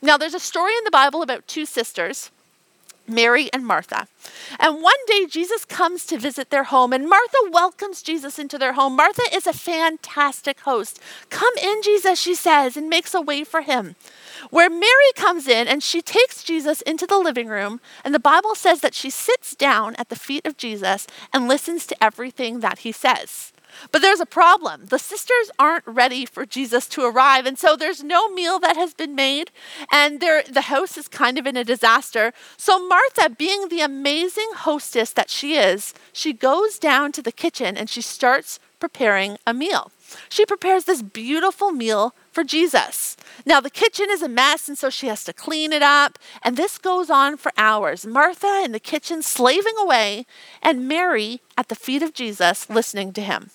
Now, 0.00 0.16
there's 0.16 0.34
a 0.34 0.40
story 0.40 0.72
in 0.76 0.84
the 0.84 0.90
Bible 0.90 1.20
about 1.20 1.48
two 1.48 1.66
sisters, 1.66 2.30
Mary 3.08 3.50
and 3.52 3.66
Martha. 3.66 4.06
And 4.60 4.82
one 4.82 4.94
day, 5.06 5.26
Jesus 5.26 5.64
comes 5.64 6.06
to 6.06 6.16
visit 6.16 6.50
their 6.50 6.64
home, 6.64 6.92
and 6.92 7.08
Martha 7.08 7.38
welcomes 7.50 8.02
Jesus 8.02 8.38
into 8.38 8.56
their 8.56 8.74
home. 8.74 8.94
Martha 8.94 9.22
is 9.34 9.48
a 9.48 9.52
fantastic 9.52 10.60
host. 10.60 11.00
Come 11.28 11.52
in, 11.60 11.82
Jesus, 11.82 12.20
she 12.20 12.36
says, 12.36 12.76
and 12.76 12.88
makes 12.88 13.14
a 13.14 13.20
way 13.20 13.42
for 13.42 13.62
him 13.62 13.96
where 14.48 14.70
Mary 14.70 15.12
comes 15.16 15.46
in 15.46 15.68
and 15.68 15.82
she 15.82 16.00
takes 16.00 16.42
Jesus 16.42 16.80
into 16.82 17.06
the 17.06 17.18
living 17.18 17.48
room, 17.48 17.80
and 18.04 18.14
the 18.14 18.18
Bible 18.18 18.54
says 18.54 18.80
that 18.80 18.94
she 18.94 19.10
sits 19.10 19.54
down 19.54 19.94
at 19.96 20.08
the 20.08 20.16
feet 20.16 20.46
of 20.46 20.56
Jesus 20.56 21.06
and 21.32 21.48
listens 21.48 21.86
to 21.86 22.04
everything 22.04 22.60
that 22.60 22.80
he 22.80 22.92
says. 22.92 23.52
But 23.92 24.02
there's 24.02 24.18
a 24.18 24.26
problem. 24.26 24.86
The 24.86 24.98
sisters 24.98 25.48
aren't 25.56 25.86
ready 25.86 26.26
for 26.26 26.44
Jesus 26.44 26.88
to 26.88 27.04
arrive, 27.04 27.46
and 27.46 27.56
so 27.56 27.76
there's 27.76 28.02
no 28.02 28.28
meal 28.28 28.58
that 28.58 28.76
has 28.76 28.94
been 28.94 29.14
made, 29.14 29.52
and 29.92 30.20
the 30.20 30.62
house 30.62 30.96
is 30.96 31.06
kind 31.06 31.38
of 31.38 31.46
in 31.46 31.56
a 31.56 31.62
disaster. 31.62 32.32
So 32.56 32.84
Martha, 32.88 33.30
being 33.30 33.68
the 33.68 33.80
amazing 33.80 34.50
hostess 34.56 35.12
that 35.12 35.30
she 35.30 35.54
is, 35.54 35.94
she 36.12 36.32
goes 36.32 36.80
down 36.80 37.12
to 37.12 37.22
the 37.22 37.30
kitchen 37.30 37.76
and 37.76 37.88
she 37.88 38.02
starts 38.02 38.58
preparing 38.80 39.38
a 39.46 39.54
meal. 39.54 39.92
She 40.28 40.44
prepares 40.44 40.84
this 40.84 41.02
beautiful 41.02 41.70
meal 41.70 42.14
for 42.32 42.42
Jesus. 42.42 43.16
Now, 43.46 43.60
the 43.60 43.70
kitchen 43.70 44.06
is 44.10 44.22
a 44.22 44.28
mess, 44.28 44.68
and 44.68 44.76
so 44.76 44.90
she 44.90 45.06
has 45.06 45.22
to 45.24 45.32
clean 45.32 45.72
it 45.72 45.82
up. 45.82 46.18
And 46.42 46.56
this 46.56 46.78
goes 46.78 47.10
on 47.10 47.36
for 47.36 47.52
hours. 47.56 48.06
Martha 48.06 48.62
in 48.64 48.72
the 48.72 48.80
kitchen 48.80 49.22
slaving 49.22 49.74
away, 49.78 50.26
and 50.62 50.88
Mary 50.88 51.40
at 51.56 51.68
the 51.68 51.74
feet 51.76 52.02
of 52.02 52.14
Jesus 52.14 52.68
listening 52.68 53.12
to 53.12 53.22
him. 53.22 53.50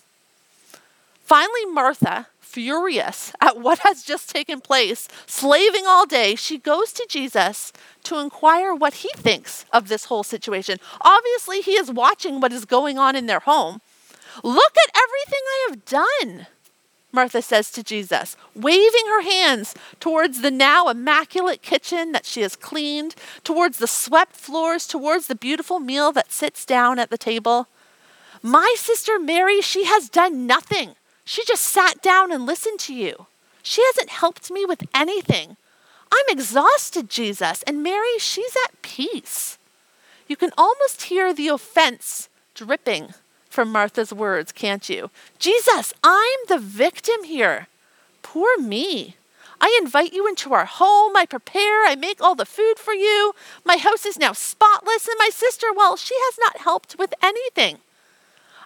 Finally, 1.25 1.65
Martha, 1.65 2.27
furious 2.39 3.33
at 3.41 3.59
what 3.59 3.79
has 3.79 4.03
just 4.03 4.29
taken 4.29 4.61
place, 4.61 5.09
slaving 5.25 5.85
all 5.85 6.05
day, 6.05 6.35
she 6.35 6.57
goes 6.57 6.93
to 6.93 7.05
Jesus 7.09 7.73
to 8.03 8.19
inquire 8.19 8.73
what 8.73 8.95
he 8.95 9.09
thinks 9.15 9.65
of 9.73 9.87
this 9.87 10.05
whole 10.05 10.23
situation. 10.23 10.77
Obviously, 11.01 11.61
he 11.61 11.71
is 11.71 11.91
watching 11.91 12.39
what 12.39 12.53
is 12.53 12.63
going 12.63 12.97
on 12.97 13.15
in 13.15 13.25
their 13.25 13.41
home. 13.41 13.81
Look 14.43 14.73
at 14.77 14.95
everything 14.95 15.39
I 15.45 15.67
have 15.69 15.85
done. 15.85 16.47
Martha 17.15 17.41
says 17.41 17.71
to 17.71 17.81
Jesus, 17.83 18.35
waving 18.53 19.07
her 19.07 19.21
hands 19.21 19.73
towards 20.01 20.41
the 20.41 20.51
now 20.51 20.89
immaculate 20.89 21.61
kitchen 21.61 22.11
that 22.11 22.25
she 22.25 22.41
has 22.41 22.57
cleaned, 22.57 23.15
towards 23.43 23.77
the 23.77 23.87
swept 23.87 24.35
floors, 24.35 24.85
towards 24.85 25.27
the 25.27 25.35
beautiful 25.35 25.79
meal 25.79 26.11
that 26.11 26.33
sits 26.33 26.65
down 26.65 26.99
at 26.99 27.09
the 27.09 27.17
table. 27.17 27.67
My 28.43 28.75
sister 28.77 29.17
Mary, 29.17 29.61
she 29.61 29.85
has 29.85 30.09
done 30.09 30.45
nothing. 30.45 30.95
She 31.23 31.45
just 31.45 31.63
sat 31.63 32.01
down 32.01 32.33
and 32.33 32.45
listened 32.45 32.79
to 32.81 32.93
you. 32.93 33.27
She 33.63 33.81
hasn't 33.85 34.09
helped 34.09 34.51
me 34.51 34.65
with 34.65 34.83
anything. 34.93 35.55
I'm 36.11 36.25
exhausted, 36.29 37.09
Jesus. 37.09 37.63
And 37.63 37.81
Mary, 37.81 38.19
she's 38.19 38.55
at 38.65 38.81
peace. 38.81 39.57
You 40.27 40.35
can 40.35 40.51
almost 40.57 41.03
hear 41.03 41.33
the 41.33 41.47
offense 41.47 42.29
dripping 42.53 43.13
from 43.55 43.71
Martha's 43.71 44.13
words, 44.13 44.51
can't 44.51 44.89
you? 44.89 45.09
Jesus, 45.39 45.93
I'm 46.03 46.39
the 46.49 46.59
victim 46.59 47.23
here. 47.23 47.67
Poor 48.21 48.59
me. 48.59 49.15
I 49.61 49.79
invite 49.81 50.11
you 50.11 50.27
into 50.27 50.53
our 50.53 50.65
home. 50.65 51.15
I 51.15 51.25
prepare. 51.25 51.85
I 51.85 51.95
make 51.95 52.21
all 52.21 52.35
the 52.35 52.45
food 52.45 52.77
for 52.77 52.93
you. 52.93 53.33
My 53.63 53.77
house 53.77 54.05
is 54.05 54.19
now 54.19 54.33
spotless. 54.33 55.07
And 55.07 55.15
my 55.17 55.29
sister, 55.31 55.67
well, 55.73 55.95
she 55.95 56.15
has 56.15 56.37
not 56.37 56.57
helped 56.57 56.97
with 56.99 57.13
anything. 57.23 57.77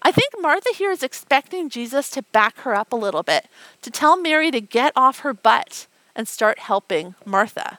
I 0.02 0.12
think 0.12 0.34
Martha 0.40 0.72
here 0.76 0.92
is 0.92 1.04
expecting 1.04 1.70
Jesus 1.70 2.10
to 2.12 2.24
back 2.24 2.58
her 2.62 2.74
up 2.74 2.92
a 2.92 2.96
little 2.96 3.22
bit, 3.22 3.48
to 3.84 3.92
tell 3.92 4.18
Mary 4.20 4.50
to 4.50 4.60
get 4.60 4.92
off 4.96 5.20
her 5.20 5.34
butt 5.34 5.86
and 6.16 6.28
start 6.28 6.58
helping 6.58 7.14
Martha. 7.26 7.78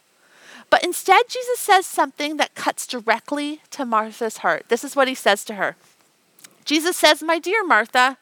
But 0.68 0.84
instead, 0.84 1.22
Jesus 1.28 1.58
says 1.58 1.86
something 1.86 2.36
that 2.36 2.54
cuts 2.54 2.86
directly 2.86 3.62
to 3.70 3.84
Martha's 3.84 4.38
heart. 4.38 4.66
This 4.68 4.84
is 4.84 4.94
what 4.94 5.08
he 5.08 5.14
says 5.16 5.44
to 5.46 5.54
her 5.54 5.74
Jesus 6.70 6.96
says, 6.96 7.20
My 7.20 7.40
dear 7.40 7.64
Martha, 7.64 8.16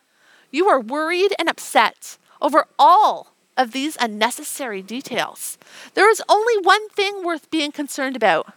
you 0.51 0.69
are 0.69 0.81
worried 0.81 1.35
and 1.39 1.51
upset 1.51 2.17
over 2.41 2.65
all 2.79 3.35
of 3.59 3.73
these 3.73 3.99
unnecessary 4.01 4.81
details. 4.81 5.59
There 5.93 6.11
is 6.11 6.23
only 6.31 6.57
one 6.63 6.89
thing 6.89 7.23
worth 7.23 7.51
being 7.51 7.73
concerned 7.73 8.17
about, 8.17 8.55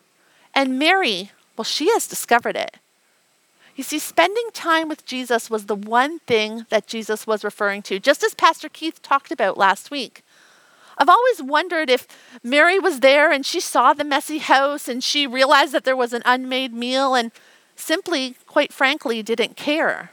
and 0.55 0.79
Mary, 0.79 1.31
well, 1.57 1.65
she 1.65 1.89
has 1.89 2.07
discovered 2.07 2.55
it. 2.55 2.77
You 3.75 3.83
see, 3.83 3.99
spending 3.99 4.47
time 4.53 4.87
with 4.87 5.05
Jesus 5.05 5.49
was 5.49 5.65
the 5.65 5.75
one 5.75 6.19
thing 6.19 6.65
that 6.69 6.87
Jesus 6.87 7.27
was 7.27 7.43
referring 7.43 7.81
to, 7.81 7.99
just 7.99 8.23
as 8.23 8.33
Pastor 8.33 8.69
Keith 8.69 9.01
talked 9.01 9.29
about 9.29 9.57
last 9.57 9.91
week. 9.91 10.23
I've 10.97 11.09
always 11.09 11.41
wondered 11.41 11.89
if 11.89 12.07
Mary 12.41 12.79
was 12.79 13.01
there 13.01 13.29
and 13.29 13.45
she 13.45 13.59
saw 13.59 13.91
the 13.91 14.05
messy 14.05 14.37
house 14.37 14.87
and 14.87 15.03
she 15.03 15.27
realized 15.27 15.73
that 15.73 15.83
there 15.83 15.97
was 15.97 16.13
an 16.13 16.21
unmade 16.23 16.73
meal 16.73 17.13
and 17.13 17.33
simply, 17.81 18.35
quite 18.47 18.71
frankly, 18.71 19.21
didn't 19.23 19.57
care. 19.57 20.11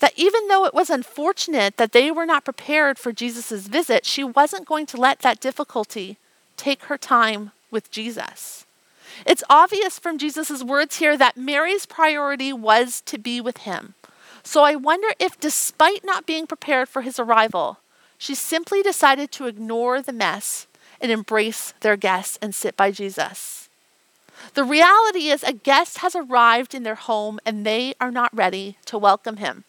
That 0.00 0.12
even 0.16 0.48
though 0.48 0.64
it 0.64 0.74
was 0.74 0.90
unfortunate 0.90 1.76
that 1.76 1.92
they 1.92 2.10
were 2.10 2.26
not 2.26 2.44
prepared 2.44 2.98
for 2.98 3.12
Jesus' 3.12 3.66
visit, 3.66 4.04
she 4.04 4.24
wasn't 4.24 4.66
going 4.66 4.86
to 4.86 4.96
let 4.96 5.20
that 5.20 5.40
difficulty 5.40 6.18
take 6.56 6.84
her 6.84 6.98
time 6.98 7.52
with 7.70 7.90
Jesus. 7.90 8.66
It's 9.26 9.44
obvious 9.48 9.98
from 9.98 10.18
Jesus' 10.18 10.62
words 10.62 10.96
here 10.96 11.16
that 11.16 11.36
Mary's 11.36 11.86
priority 11.86 12.52
was 12.52 13.00
to 13.02 13.18
be 13.18 13.40
with 13.40 13.58
him. 13.58 13.94
So 14.42 14.62
I 14.62 14.74
wonder 14.74 15.08
if, 15.18 15.40
despite 15.40 16.04
not 16.04 16.26
being 16.26 16.46
prepared 16.46 16.88
for 16.88 17.02
his 17.02 17.18
arrival, 17.18 17.78
she 18.18 18.34
simply 18.34 18.82
decided 18.82 19.32
to 19.32 19.46
ignore 19.46 20.02
the 20.02 20.12
mess 20.12 20.66
and 21.00 21.10
embrace 21.10 21.74
their 21.80 21.96
guest 21.96 22.38
and 22.42 22.54
sit 22.54 22.76
by 22.76 22.90
Jesus. 22.90 23.63
The 24.54 24.64
reality 24.64 25.28
is, 25.28 25.42
a 25.42 25.52
guest 25.52 25.98
has 25.98 26.14
arrived 26.14 26.74
in 26.74 26.82
their 26.82 26.94
home 26.94 27.40
and 27.44 27.64
they 27.64 27.94
are 28.00 28.10
not 28.10 28.34
ready 28.34 28.76
to 28.86 28.98
welcome 28.98 29.38
him. 29.38 29.64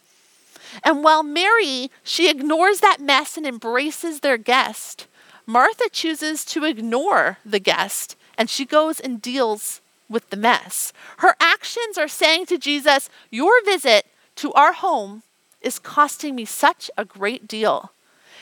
And 0.84 1.04
while 1.04 1.24
Mary, 1.24 1.92
she 2.04 2.30
ignores 2.30 2.80
that 2.80 3.00
mess 3.00 3.38
and 3.38 3.46
embraces 3.46 4.20
their 4.20 4.38
guest, 4.38 5.08
Martha 5.46 5.90
chooses 5.92 6.44
to 6.46 6.66
ignore 6.66 7.38
the 7.46 7.60
guest 7.60 8.16
and 8.38 8.50
she 8.50 8.66
goes 8.66 9.00
and 9.00 9.22
deals 9.22 9.82
with 10.10 10.30
the 10.30 10.38
mess. 10.38 10.92
Her 11.18 11.36
actions 11.40 11.98
are 11.98 12.08
saying 12.08 12.48
to 12.48 12.58
Jesus, 12.58 13.10
Your 13.30 13.64
visit 13.64 14.06
to 14.38 14.52
our 14.54 14.74
home 14.74 15.24
is 15.62 15.80
costing 15.80 16.36
me 16.36 16.46
such 16.46 16.92
a 16.98 17.06
great 17.06 17.48
deal. 17.48 17.92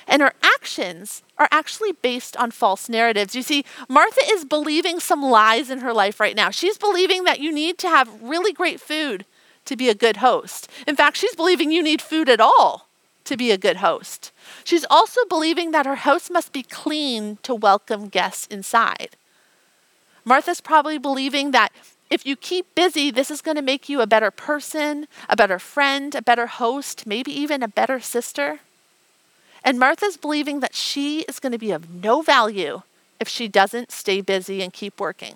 And 0.07 0.21
her 0.21 0.33
actions 0.41 1.23
are 1.37 1.47
actually 1.51 1.91
based 1.91 2.35
on 2.37 2.51
false 2.51 2.89
narratives. 2.89 3.35
You 3.35 3.41
see, 3.41 3.65
Martha 3.87 4.21
is 4.29 4.45
believing 4.45 4.99
some 4.99 5.21
lies 5.21 5.69
in 5.69 5.79
her 5.79 5.93
life 5.93 6.19
right 6.19 6.35
now. 6.35 6.49
She's 6.49 6.77
believing 6.77 7.23
that 7.23 7.39
you 7.39 7.51
need 7.51 7.77
to 7.79 7.89
have 7.89 8.21
really 8.21 8.53
great 8.53 8.79
food 8.79 9.25
to 9.65 9.75
be 9.75 9.89
a 9.89 9.95
good 9.95 10.17
host. 10.17 10.69
In 10.87 10.95
fact, 10.95 11.17
she's 11.17 11.35
believing 11.35 11.71
you 11.71 11.81
need 11.81 12.01
food 12.01 12.29
at 12.29 12.39
all 12.39 12.87
to 13.25 13.37
be 13.37 13.51
a 13.51 13.57
good 13.57 13.77
host. 13.77 14.31
She's 14.63 14.85
also 14.89 15.21
believing 15.29 15.71
that 15.71 15.85
her 15.85 15.95
house 15.95 16.29
must 16.29 16.51
be 16.51 16.63
clean 16.63 17.37
to 17.43 17.55
welcome 17.55 18.09
guests 18.09 18.47
inside. 18.47 19.15
Martha's 20.25 20.61
probably 20.61 20.97
believing 20.97 21.51
that 21.51 21.71
if 22.09 22.25
you 22.25 22.35
keep 22.35 22.75
busy, 22.75 23.11
this 23.11 23.31
is 23.31 23.41
going 23.41 23.55
to 23.55 23.61
make 23.61 23.89
you 23.89 24.01
a 24.01 24.07
better 24.07 24.31
person, 24.31 25.07
a 25.29 25.35
better 25.35 25.59
friend, 25.59 26.13
a 26.13 26.21
better 26.21 26.47
host, 26.47 27.07
maybe 27.07 27.31
even 27.31 27.63
a 27.63 27.67
better 27.67 27.99
sister. 27.99 28.59
And 29.63 29.79
Martha's 29.79 30.17
believing 30.17 30.59
that 30.59 30.75
she 30.75 31.21
is 31.21 31.39
going 31.39 31.53
to 31.53 31.57
be 31.57 31.71
of 31.71 31.89
no 31.89 32.21
value 32.21 32.81
if 33.19 33.27
she 33.27 33.47
doesn't 33.47 33.91
stay 33.91 34.19
busy 34.21 34.61
and 34.61 34.73
keep 34.73 34.99
working. 34.99 35.35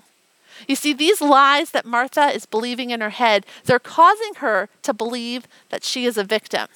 You 0.67 0.75
see, 0.75 0.91
these 0.91 1.22
lies 1.22 1.72
that 1.72 1.86
Martha 1.86 2.27
is 2.27 2.46
believing 2.46 2.89
in 2.89 3.01
her 3.01 3.12
head, 3.12 3.46
they're 3.65 3.79
causing 3.79 4.36
her 4.36 4.69
to 4.84 4.93
believe 4.93 5.48
that 5.69 5.84
she 5.84 6.05
is 6.05 6.17
a 6.17 6.24
victim. 6.24 6.67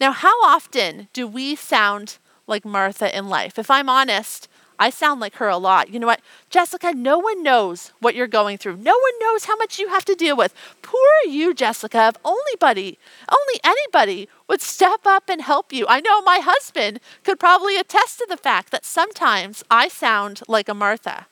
Now, 0.00 0.12
how 0.12 0.42
often 0.44 1.08
do 1.12 1.26
we 1.26 1.56
sound 1.56 2.18
like 2.46 2.64
Martha 2.64 3.16
in 3.16 3.28
life? 3.28 3.58
If 3.58 3.70
I'm 3.70 3.88
honest, 3.88 4.48
I 4.78 4.90
sound 4.90 5.20
like 5.20 5.36
her 5.36 5.48
a 5.48 5.56
lot. 5.56 5.90
You 5.90 5.98
know 6.00 6.06
what? 6.06 6.20
Jessica, 6.50 6.92
no 6.92 7.18
one 7.18 7.42
knows 7.42 7.92
what 8.00 8.14
you're 8.14 8.26
going 8.26 8.58
through. 8.58 8.76
No 8.76 8.92
one 8.92 9.18
knows 9.20 9.44
how 9.44 9.56
much 9.56 9.78
you 9.78 9.88
have 9.88 10.04
to 10.06 10.14
deal 10.14 10.36
with. 10.36 10.54
Poor 10.82 11.10
you, 11.26 11.54
Jessica. 11.54 12.08
If 12.08 12.20
only 12.24 12.56
buddy, 12.58 12.98
only 13.30 13.60
anybody 13.62 14.28
would 14.48 14.60
step 14.60 15.00
up 15.06 15.28
and 15.28 15.42
help 15.42 15.72
you. 15.72 15.86
I 15.88 16.00
know 16.00 16.22
my 16.22 16.38
husband 16.42 17.00
could 17.22 17.38
probably 17.38 17.76
attest 17.76 18.18
to 18.18 18.26
the 18.28 18.36
fact 18.36 18.70
that 18.70 18.84
sometimes 18.84 19.62
I 19.70 19.88
sound 19.88 20.42
like 20.48 20.68
a 20.68 20.74
Martha. 20.74 21.26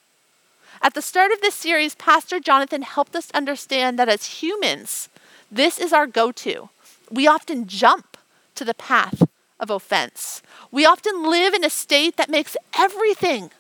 At 0.81 0.95
the 0.95 1.03
start 1.03 1.31
of 1.33 1.41
this 1.41 1.55
series, 1.55 1.95
Pastor 1.95 2.41
Jonathan 2.41 2.83
helped 2.83 3.15
us 3.15 3.31
understand 3.33 3.99
that 3.99 4.09
as 4.09 4.43
humans, 4.43 5.09
this 5.51 5.79
is 5.79 5.93
our 5.93 6.07
go 6.07 6.33
to. 6.33 6.71
We 7.11 7.27
often 7.27 7.67
jump 7.67 8.17
to 8.55 8.65
the 8.65 8.75
path 8.75 9.23
of 9.63 9.71
offense. 9.71 10.43
We 10.71 10.85
often 10.85 11.31
live 11.31 11.55
in 11.55 11.65
a 11.65 11.71
state 11.71 12.17
that 12.17 12.29
makes 12.29 12.57
everything 12.77 13.51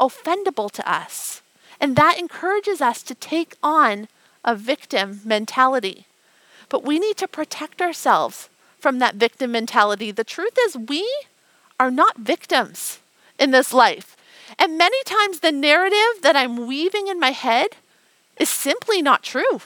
offendable 0.00 0.70
to 0.72 0.90
us. 0.90 1.42
And 1.78 1.94
that 1.94 2.18
encourages 2.18 2.80
us 2.80 3.02
to 3.04 3.14
take 3.14 3.56
on 3.62 4.08
a 4.44 4.56
victim 4.56 5.20
mentality. 5.24 6.06
But 6.68 6.84
we 6.84 6.98
need 6.98 7.18
to 7.18 7.28
protect 7.28 7.82
ourselves 7.82 8.48
from 8.80 8.98
that 8.98 9.16
victim 9.16 9.52
mentality. 9.52 10.10
The 10.10 10.24
truth 10.24 10.56
is, 10.66 10.76
we 10.76 11.08
are 11.78 11.90
not 11.90 12.16
victims 12.16 12.98
in 13.38 13.50
this 13.50 13.72
life. 13.72 14.16
And 14.58 14.78
many 14.78 15.02
times, 15.04 15.40
the 15.40 15.52
narrative 15.52 16.22
that 16.22 16.36
I'm 16.36 16.66
weaving 16.66 17.08
in 17.08 17.20
my 17.20 17.30
head 17.30 17.68
is 18.38 18.48
simply 18.48 19.02
not 19.02 19.22
true. 19.22 19.60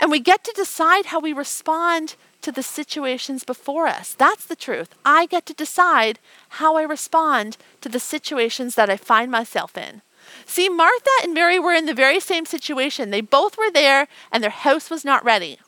And 0.00 0.10
we 0.10 0.18
get 0.18 0.42
to 0.44 0.52
decide 0.56 1.06
how 1.06 1.20
we 1.20 1.32
respond 1.32 2.16
to 2.46 2.52
the 2.52 2.62
situations 2.62 3.42
before 3.42 3.88
us. 3.88 4.14
That's 4.14 4.46
the 4.46 4.54
truth. 4.54 4.94
I 5.04 5.26
get 5.26 5.46
to 5.46 5.52
decide 5.52 6.20
how 6.60 6.76
I 6.76 6.82
respond 6.82 7.56
to 7.80 7.88
the 7.88 7.98
situations 7.98 8.76
that 8.76 8.88
I 8.88 8.96
find 8.96 9.32
myself 9.32 9.76
in. 9.76 10.00
See, 10.44 10.68
Martha 10.68 11.10
and 11.24 11.34
Mary 11.34 11.58
were 11.58 11.72
in 11.72 11.86
the 11.86 11.92
very 11.92 12.20
same 12.20 12.46
situation. 12.46 13.10
They 13.10 13.20
both 13.20 13.58
were 13.58 13.72
there 13.72 14.06
and 14.30 14.44
their 14.44 14.50
house 14.50 14.90
was 14.90 15.04
not 15.04 15.24
ready. 15.24 15.58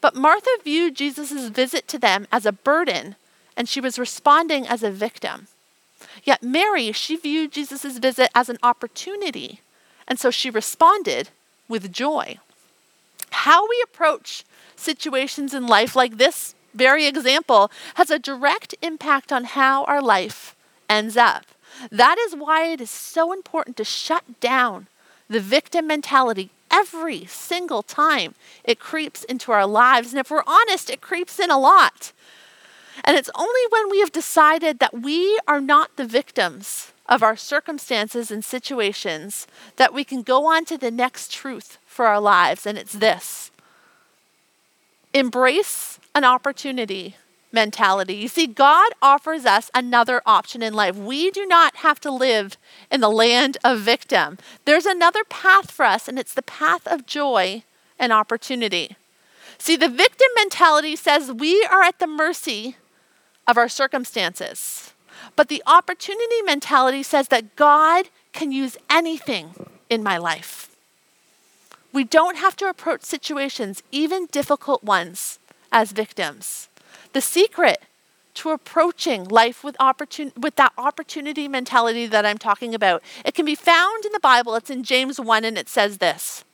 But 0.00 0.14
Martha 0.14 0.50
viewed 0.62 0.94
Jesus' 0.94 1.48
visit 1.48 1.88
to 1.88 1.98
them 1.98 2.28
as 2.30 2.46
a 2.46 2.52
burden 2.52 3.16
and 3.56 3.68
she 3.68 3.80
was 3.80 3.98
responding 3.98 4.68
as 4.68 4.84
a 4.84 4.92
victim. 4.92 5.48
Yet 6.22 6.44
Mary, 6.44 6.92
she 6.92 7.16
viewed 7.16 7.50
Jesus' 7.50 7.98
visit 7.98 8.30
as 8.36 8.48
an 8.48 8.58
opportunity 8.62 9.62
and 10.06 10.20
so 10.20 10.30
she 10.30 10.48
responded 10.48 11.30
with 11.68 11.92
joy. 11.92 12.38
How 13.34 13.68
we 13.68 13.82
approach 13.82 14.44
situations 14.76 15.52
in 15.52 15.66
life, 15.66 15.96
like 15.96 16.16
this 16.16 16.54
very 16.72 17.06
example, 17.06 17.70
has 17.94 18.10
a 18.10 18.18
direct 18.18 18.74
impact 18.80 19.32
on 19.32 19.44
how 19.44 19.84
our 19.84 20.00
life 20.00 20.56
ends 20.88 21.16
up. 21.16 21.44
That 21.90 22.16
is 22.18 22.34
why 22.34 22.66
it 22.66 22.80
is 22.80 22.90
so 22.90 23.32
important 23.32 23.76
to 23.76 23.84
shut 23.84 24.40
down 24.40 24.86
the 25.28 25.40
victim 25.40 25.86
mentality 25.86 26.50
every 26.70 27.24
single 27.26 27.82
time 27.82 28.34
it 28.62 28.78
creeps 28.78 29.24
into 29.24 29.52
our 29.52 29.66
lives. 29.66 30.12
And 30.12 30.20
if 30.20 30.30
we're 30.30 30.42
honest, 30.46 30.88
it 30.88 31.00
creeps 31.00 31.38
in 31.38 31.50
a 31.50 31.58
lot. 31.58 32.12
And 33.04 33.16
it's 33.16 33.30
only 33.34 33.60
when 33.70 33.90
we 33.90 34.00
have 34.00 34.12
decided 34.12 34.78
that 34.78 34.94
we 34.94 35.38
are 35.48 35.60
not 35.60 35.96
the 35.96 36.06
victims 36.06 36.92
of 37.06 37.22
our 37.22 37.36
circumstances 37.36 38.30
and 38.30 38.44
situations 38.44 39.46
that 39.76 39.92
we 39.92 40.04
can 40.04 40.22
go 40.22 40.46
on 40.46 40.64
to 40.66 40.78
the 40.78 40.90
next 40.90 41.32
truth 41.32 41.78
for 41.94 42.06
our 42.06 42.20
lives. 42.20 42.66
And 42.66 42.76
it's 42.76 42.92
this 42.92 43.50
Embrace 45.12 46.00
an 46.14 46.24
opportunity 46.24 47.16
mentality. 47.52 48.14
You 48.14 48.26
see, 48.26 48.48
God 48.48 48.92
offers 49.00 49.46
us 49.46 49.70
another 49.72 50.20
option 50.26 50.60
in 50.60 50.74
life. 50.74 50.96
We 50.96 51.30
do 51.30 51.46
not 51.46 51.76
have 51.76 52.00
to 52.00 52.10
live 52.10 52.58
in 52.90 53.00
the 53.00 53.08
land 53.08 53.56
of 53.62 53.78
victim. 53.78 54.38
There's 54.64 54.86
another 54.86 55.22
path 55.22 55.70
for 55.70 55.84
us, 55.84 56.08
and 56.08 56.18
it's 56.18 56.34
the 56.34 56.42
path 56.42 56.86
of 56.88 57.06
joy 57.06 57.62
and 57.96 58.12
opportunity. 58.12 58.96
See, 59.56 59.76
the 59.76 59.88
victim 59.88 60.28
mentality 60.34 60.96
says 60.96 61.30
we 61.30 61.64
are 61.70 61.82
at 61.82 62.00
the 62.00 62.08
mercy 62.08 62.76
of 63.46 63.56
our 63.56 63.68
circumstances. 63.68 64.92
But 65.36 65.48
the 65.48 65.62
opportunity 65.64 66.42
mentality 66.42 67.04
says 67.04 67.28
that 67.28 67.54
God 67.54 68.08
can 68.32 68.50
use 68.50 68.76
anything 68.90 69.54
in 69.88 70.02
my 70.02 70.18
life. 70.18 70.73
We 71.94 72.02
don't 72.02 72.38
have 72.38 72.56
to 72.56 72.68
approach 72.68 73.02
situations, 73.02 73.80
even 73.92 74.26
difficult 74.26 74.82
ones, 74.82 75.38
as 75.70 75.92
victims. 75.92 76.68
The 77.12 77.20
secret 77.20 77.82
to 78.34 78.50
approaching 78.50 79.22
life 79.28 79.62
with, 79.62 79.76
opportun- 79.78 80.36
with 80.36 80.56
that 80.56 80.72
opportunity 80.76 81.46
mentality 81.46 82.08
that 82.08 82.26
I'm 82.26 82.36
talking 82.36 82.74
about, 82.74 83.00
it 83.24 83.36
can 83.36 83.44
be 83.46 83.54
found 83.54 84.04
in 84.04 84.10
the 84.10 84.18
Bible. 84.18 84.56
It's 84.56 84.70
in 84.70 84.82
James 84.82 85.20
1, 85.20 85.44
and 85.44 85.56
it 85.56 85.68
says 85.68 85.98
this 85.98 86.44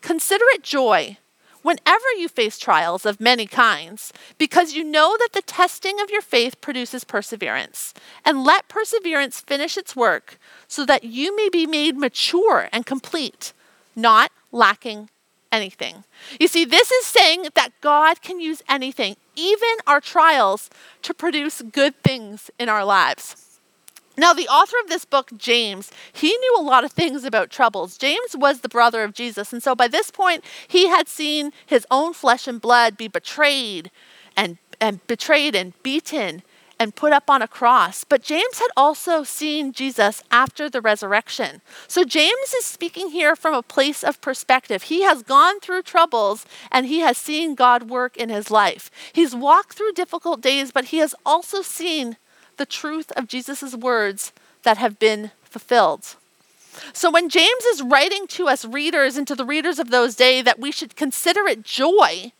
Consider 0.00 0.46
it 0.54 0.62
joy 0.62 1.18
whenever 1.60 2.10
you 2.16 2.26
face 2.26 2.58
trials 2.58 3.04
of 3.04 3.20
many 3.20 3.44
kinds, 3.44 4.14
because 4.38 4.72
you 4.72 4.82
know 4.82 5.14
that 5.18 5.34
the 5.34 5.42
testing 5.42 6.00
of 6.00 6.08
your 6.08 6.22
faith 6.22 6.58
produces 6.62 7.04
perseverance. 7.04 7.92
And 8.24 8.44
let 8.44 8.68
perseverance 8.68 9.40
finish 9.40 9.76
its 9.76 9.94
work, 9.94 10.38
so 10.68 10.86
that 10.86 11.04
you 11.04 11.36
may 11.36 11.50
be 11.50 11.66
made 11.66 11.98
mature 11.98 12.70
and 12.72 12.86
complete, 12.86 13.52
not 13.94 14.30
lacking 14.52 15.10
anything. 15.50 16.04
You 16.38 16.48
see, 16.48 16.64
this 16.64 16.90
is 16.90 17.06
saying 17.06 17.46
that 17.54 17.72
God 17.80 18.22
can 18.22 18.40
use 18.40 18.62
anything, 18.68 19.16
even 19.34 19.76
our 19.86 20.00
trials, 20.00 20.70
to 21.02 21.14
produce 21.14 21.62
good 21.62 22.00
things 22.02 22.50
in 22.58 22.68
our 22.68 22.84
lives. 22.84 23.44
Now, 24.16 24.32
the 24.32 24.48
author 24.48 24.76
of 24.82 24.88
this 24.88 25.04
book, 25.04 25.30
James, 25.36 25.92
he 26.12 26.36
knew 26.36 26.56
a 26.58 26.62
lot 26.62 26.84
of 26.84 26.90
things 26.90 27.22
about 27.22 27.50
troubles. 27.50 27.96
James 27.96 28.36
was 28.36 28.60
the 28.60 28.68
brother 28.68 29.04
of 29.04 29.14
Jesus, 29.14 29.52
and 29.52 29.62
so 29.62 29.76
by 29.76 29.86
this 29.86 30.10
point, 30.10 30.44
he 30.66 30.88
had 30.88 31.06
seen 31.06 31.52
his 31.64 31.86
own 31.90 32.12
flesh 32.12 32.48
and 32.48 32.60
blood 32.60 32.96
be 32.96 33.06
betrayed 33.06 33.92
and, 34.36 34.58
and 34.80 35.06
betrayed 35.06 35.54
and 35.54 35.80
beaten 35.84 36.42
and 36.78 36.94
put 36.94 37.12
up 37.12 37.28
on 37.28 37.42
a 37.42 37.48
cross. 37.48 38.04
But 38.04 38.22
James 38.22 38.58
had 38.58 38.68
also 38.76 39.24
seen 39.24 39.72
Jesus 39.72 40.22
after 40.30 40.70
the 40.70 40.80
resurrection. 40.80 41.60
So 41.86 42.04
James 42.04 42.54
is 42.54 42.64
speaking 42.64 43.10
here 43.10 43.34
from 43.34 43.54
a 43.54 43.62
place 43.62 44.04
of 44.04 44.20
perspective. 44.20 44.84
He 44.84 45.02
has 45.02 45.22
gone 45.22 45.60
through 45.60 45.82
troubles 45.82 46.46
and 46.70 46.86
he 46.86 47.00
has 47.00 47.16
seen 47.16 47.54
God 47.54 47.90
work 47.90 48.16
in 48.16 48.28
his 48.28 48.50
life. 48.50 48.90
He's 49.12 49.34
walked 49.34 49.74
through 49.74 49.92
difficult 49.92 50.40
days, 50.40 50.70
but 50.70 50.86
he 50.86 50.98
has 50.98 51.14
also 51.26 51.62
seen 51.62 52.16
the 52.56 52.66
truth 52.66 53.10
of 53.12 53.28
Jesus' 53.28 53.74
words 53.74 54.32
that 54.62 54.78
have 54.78 54.98
been 54.98 55.30
fulfilled. 55.44 56.16
So 56.92 57.10
when 57.10 57.28
James 57.28 57.64
is 57.64 57.82
writing 57.82 58.26
to 58.28 58.46
us 58.48 58.64
readers 58.64 59.16
and 59.16 59.26
to 59.26 59.34
the 59.34 59.44
readers 59.44 59.78
of 59.78 59.90
those 59.90 60.14
days 60.14 60.44
that 60.44 60.60
we 60.60 60.70
should 60.70 60.94
consider 60.94 61.46
it 61.46 61.64
joy 61.64 62.32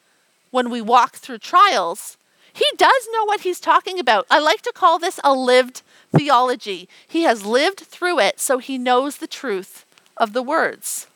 when 0.50 0.70
we 0.70 0.80
walk 0.80 1.16
through 1.16 1.38
trials, 1.38 2.17
he 2.58 2.66
does 2.76 3.08
know 3.12 3.24
what 3.24 3.42
he's 3.42 3.60
talking 3.60 3.98
about. 3.98 4.26
I 4.30 4.40
like 4.40 4.62
to 4.62 4.72
call 4.74 4.98
this 4.98 5.20
a 5.22 5.32
lived 5.32 5.82
theology. 6.16 6.88
He 7.06 7.22
has 7.22 7.46
lived 7.46 7.80
through 7.80 8.18
it, 8.18 8.40
so 8.40 8.58
he 8.58 8.78
knows 8.78 9.18
the 9.18 9.28
truth 9.28 9.86
of 10.16 10.32
the 10.32 10.42
words. 10.42 11.06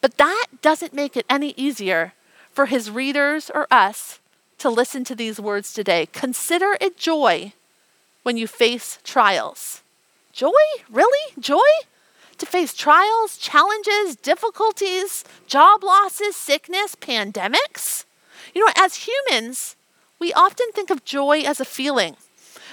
But 0.00 0.16
that 0.18 0.46
doesn't 0.62 0.94
make 0.94 1.16
it 1.16 1.26
any 1.28 1.54
easier 1.56 2.12
for 2.52 2.66
his 2.66 2.90
readers 2.90 3.50
or 3.52 3.66
us 3.70 4.20
to 4.58 4.70
listen 4.70 5.02
to 5.04 5.14
these 5.14 5.40
words 5.40 5.72
today. 5.72 6.06
Consider 6.12 6.76
it 6.80 6.96
joy 6.96 7.52
when 8.22 8.36
you 8.36 8.46
face 8.46 8.98
trials. 9.02 9.82
Joy? 10.32 10.52
Really? 10.88 11.32
Joy? 11.38 11.58
To 12.38 12.46
face 12.46 12.74
trials, 12.74 13.38
challenges, 13.38 14.14
difficulties, 14.16 15.24
job 15.46 15.82
losses, 15.82 16.36
sickness, 16.36 16.94
pandemics? 16.94 18.04
You 18.54 18.64
know, 18.64 18.72
as 18.76 19.06
humans, 19.08 19.76
we 20.18 20.32
often 20.32 20.70
think 20.72 20.90
of 20.90 21.04
joy 21.04 21.40
as 21.40 21.60
a 21.60 21.64
feeling. 21.64 22.16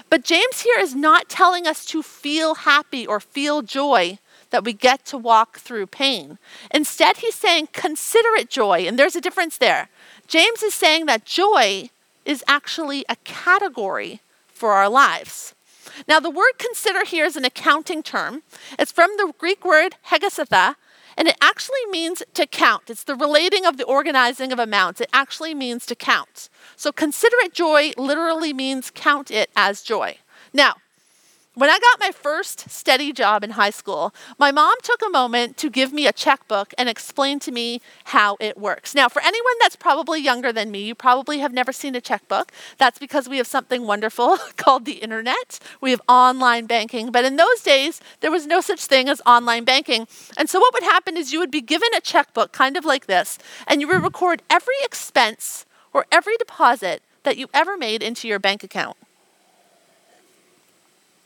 But 0.09 0.23
James 0.23 0.61
here 0.61 0.79
is 0.79 0.95
not 0.95 1.29
telling 1.29 1.67
us 1.67 1.85
to 1.87 2.01
feel 2.03 2.55
happy 2.55 3.05
or 3.05 3.19
feel 3.19 3.61
joy 3.61 4.19
that 4.51 4.63
we 4.63 4.73
get 4.73 5.05
to 5.05 5.17
walk 5.17 5.57
through 5.57 5.87
pain. 5.87 6.37
Instead, 6.71 7.17
he's 7.17 7.35
saying, 7.35 7.69
consider 7.73 8.29
it 8.35 8.49
joy. 8.49 8.85
And 8.87 8.99
there's 8.99 9.15
a 9.15 9.21
difference 9.21 9.57
there. 9.57 9.89
James 10.27 10.61
is 10.61 10.73
saying 10.73 11.07
that 11.07 11.25
joy 11.25 11.89
is 12.25 12.43
actually 12.47 13.03
a 13.09 13.15
category 13.23 14.21
for 14.47 14.73
our 14.73 14.89
lives. 14.89 15.55
Now, 16.07 16.19
the 16.19 16.29
word 16.29 16.53
consider 16.57 17.03
here 17.03 17.25
is 17.25 17.35
an 17.35 17.45
accounting 17.45 18.03
term. 18.03 18.43
It's 18.79 18.91
from 18.91 19.11
the 19.17 19.33
Greek 19.37 19.65
word 19.65 19.95
hegesatha, 20.07 20.75
and 21.17 21.27
it 21.27 21.37
actually 21.41 21.85
means 21.89 22.23
to 22.33 22.45
count. 22.45 22.89
It's 22.89 23.03
the 23.03 23.15
relating 23.15 23.65
of 23.65 23.77
the 23.77 23.85
organizing 23.85 24.51
of 24.51 24.59
amounts. 24.59 25.01
It 25.01 25.09
actually 25.13 25.53
means 25.53 25.85
to 25.87 25.95
count. 25.95 26.49
So, 26.75 26.91
consider 26.91 27.35
it 27.41 27.53
joy 27.53 27.91
literally 27.97 28.53
means 28.53 28.91
count 28.93 29.31
it 29.31 29.49
as 29.55 29.81
joy. 29.81 30.17
Now, 30.53 30.75
when 31.55 31.69
I 31.69 31.77
got 31.77 31.99
my 31.99 32.11
first 32.11 32.69
steady 32.71 33.13
job 33.13 33.43
in 33.43 33.51
high 33.51 33.69
school, 33.69 34.13
my 34.39 34.51
mom 34.51 34.73
took 34.81 35.01
a 35.05 35.09
moment 35.09 35.55
to 35.57 35.69
give 35.69 35.93
me 35.93 36.07
a 36.07 36.11
checkbook 36.11 36.73
and 36.79 36.89
explain 36.89 37.37
to 37.39 37.51
me 37.51 37.79
how 38.05 38.37
it 38.39 38.57
works. 38.57 38.95
Now, 38.95 39.07
for 39.07 39.21
anyone 39.21 39.53
that's 39.59 39.75
probably 39.75 40.19
younger 40.19 40.51
than 40.51 40.71
me, 40.71 40.83
you 40.83 40.95
probably 40.95 41.39
have 41.39 41.53
never 41.53 41.71
seen 41.71 41.95
a 41.95 42.01
checkbook. 42.01 42.51
That's 42.79 42.97
because 42.97 43.29
we 43.29 43.37
have 43.37 43.45
something 43.45 43.85
wonderful 43.85 44.37
called 44.57 44.85
the 44.85 44.93
internet. 44.93 45.59
We 45.79 45.91
have 45.91 46.01
online 46.07 46.65
banking. 46.65 47.11
But 47.11 47.23
in 47.23 47.35
those 47.35 47.61
days, 47.61 48.01
there 48.21 48.31
was 48.31 48.47
no 48.47 48.59
such 48.59 48.85
thing 48.85 49.07
as 49.07 49.21
online 49.25 49.63
banking. 49.63 50.07
And 50.35 50.49
so, 50.49 50.59
what 50.59 50.73
would 50.73 50.83
happen 50.83 51.17
is 51.17 51.33
you 51.33 51.39
would 51.39 51.51
be 51.51 51.61
given 51.61 51.89
a 51.95 52.01
checkbook, 52.01 52.51
kind 52.51 52.77
of 52.77 52.85
like 52.85 53.05
this, 53.05 53.37
and 53.67 53.79
you 53.79 53.87
would 53.89 54.01
record 54.01 54.41
every 54.49 54.75
expense 54.83 55.65
or 55.93 56.07
every 56.11 56.35
deposit 56.37 57.03
that 57.23 57.37
you 57.37 57.47
ever 57.53 57.77
made 57.77 58.01
into 58.01 58.27
your 58.27 58.39
bank 58.39 58.63
account. 58.63 58.97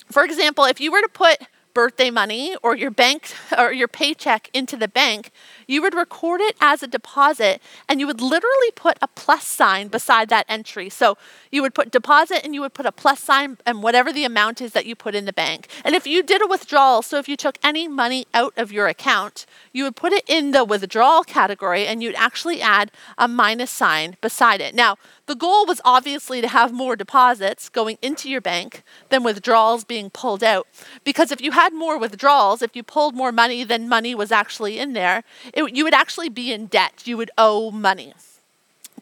For 0.10 0.24
example, 0.24 0.66
if 0.66 0.80
you 0.80 0.92
were 0.92 1.02
to 1.02 1.10
put 1.10 1.38
birthday 1.78 2.10
money 2.10 2.56
or 2.64 2.76
your 2.76 2.90
bank 2.90 3.32
or 3.56 3.72
your 3.72 3.88
paycheck 3.88 4.50
into 4.52 4.76
the 4.76 4.88
bank, 4.88 5.30
you 5.68 5.80
would 5.80 5.94
record 5.94 6.42
it 6.42 6.56
as 6.60 6.82
a 6.82 6.88
deposit 6.88 7.62
and 7.88 8.00
you 8.00 8.08
would 8.08 8.20
literally 8.20 8.72
put 8.76 8.98
a 9.00 9.08
plus 9.08 9.46
sign 9.46 9.88
beside 9.88 10.28
that 10.30 10.48
entry. 10.50 10.90
So 10.90 11.20
you 11.52 11.62
would 11.62 11.76
put 11.76 11.92
deposit 11.92 12.44
and 12.44 12.56
you 12.56 12.62
would 12.62 12.74
put 12.74 12.88
a 12.88 12.92
plus 12.92 13.20
sign 13.20 13.60
and 13.64 13.84
whatever 13.84 14.12
the 14.12 14.24
amount 14.24 14.60
is 14.60 14.74
that 14.74 14.88
you 14.88 14.96
put 14.96 15.14
in 15.14 15.26
the 15.26 15.34
bank. 15.34 15.68
And 15.86 15.94
if 15.94 16.08
you 16.08 16.24
did 16.24 16.42
a 16.42 16.48
withdrawal, 16.48 17.04
so 17.04 17.20
if 17.20 17.30
you 17.30 17.38
took 17.38 17.60
any 17.64 17.88
money 17.88 18.26
out 18.34 18.54
of 18.58 18.72
your 18.72 18.88
account, 18.88 19.46
you 19.72 19.84
would 19.84 19.96
put 19.96 20.14
it 20.14 20.24
in 20.26 20.50
the 20.50 20.66
withdrawal 20.66 21.24
category 21.24 21.86
and 21.86 22.02
you'd 22.02 22.16
actually 22.16 22.60
add 22.60 22.90
a 23.20 23.28
minus 23.28 23.70
sign 23.70 24.18
beside 24.20 24.62
it. 24.62 24.74
Now, 24.74 24.98
the 25.28 25.36
goal 25.36 25.66
was 25.66 25.82
obviously 25.84 26.42
to 26.42 26.48
have 26.48 26.74
more 26.74 26.96
deposits 26.96 27.70
going 27.70 27.98
into 28.02 28.30
your 28.30 28.42
bank 28.42 28.82
than 29.10 29.24
withdrawals 29.24 29.84
being 29.84 30.10
pulled 30.10 30.44
out. 30.44 30.68
Because 31.04 31.32
if 31.32 31.42
you 31.42 31.52
had 31.52 31.74
more 31.74 32.00
withdrawals, 32.00 32.62
if 32.62 32.76
you 32.76 32.82
pulled 32.82 33.14
more 33.14 33.34
money 33.34 33.64
than 33.66 33.90
money 33.90 34.16
was 34.16 34.32
actually 34.32 34.80
in 34.80 34.94
there, 34.94 35.24
it, 35.54 35.76
you 35.76 35.84
would 35.84 35.94
actually 35.94 36.30
be 36.30 36.54
in 36.54 36.68
debt. 36.68 37.04
You 37.06 37.18
would 37.18 37.32
owe 37.38 37.72
money. 37.72 38.14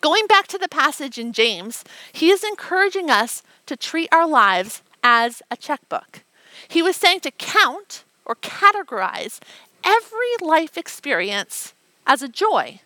Going 0.01 0.25
back 0.27 0.47
to 0.47 0.57
the 0.57 0.67
passage 0.67 1.17
in 1.17 1.31
James, 1.31 1.83
he 2.11 2.29
is 2.29 2.43
encouraging 2.43 3.09
us 3.09 3.43
to 3.67 3.77
treat 3.77 4.09
our 4.11 4.27
lives 4.27 4.81
as 5.03 5.41
a 5.49 5.55
checkbook. 5.55 6.23
He 6.67 6.81
was 6.81 6.95
saying 6.95 7.21
to 7.21 7.31
count 7.31 8.03
or 8.25 8.35
categorize 8.35 9.39
every 9.83 10.35
life 10.41 10.77
experience 10.77 11.75
as 12.07 12.23
a 12.23 12.27
joy 12.27 12.81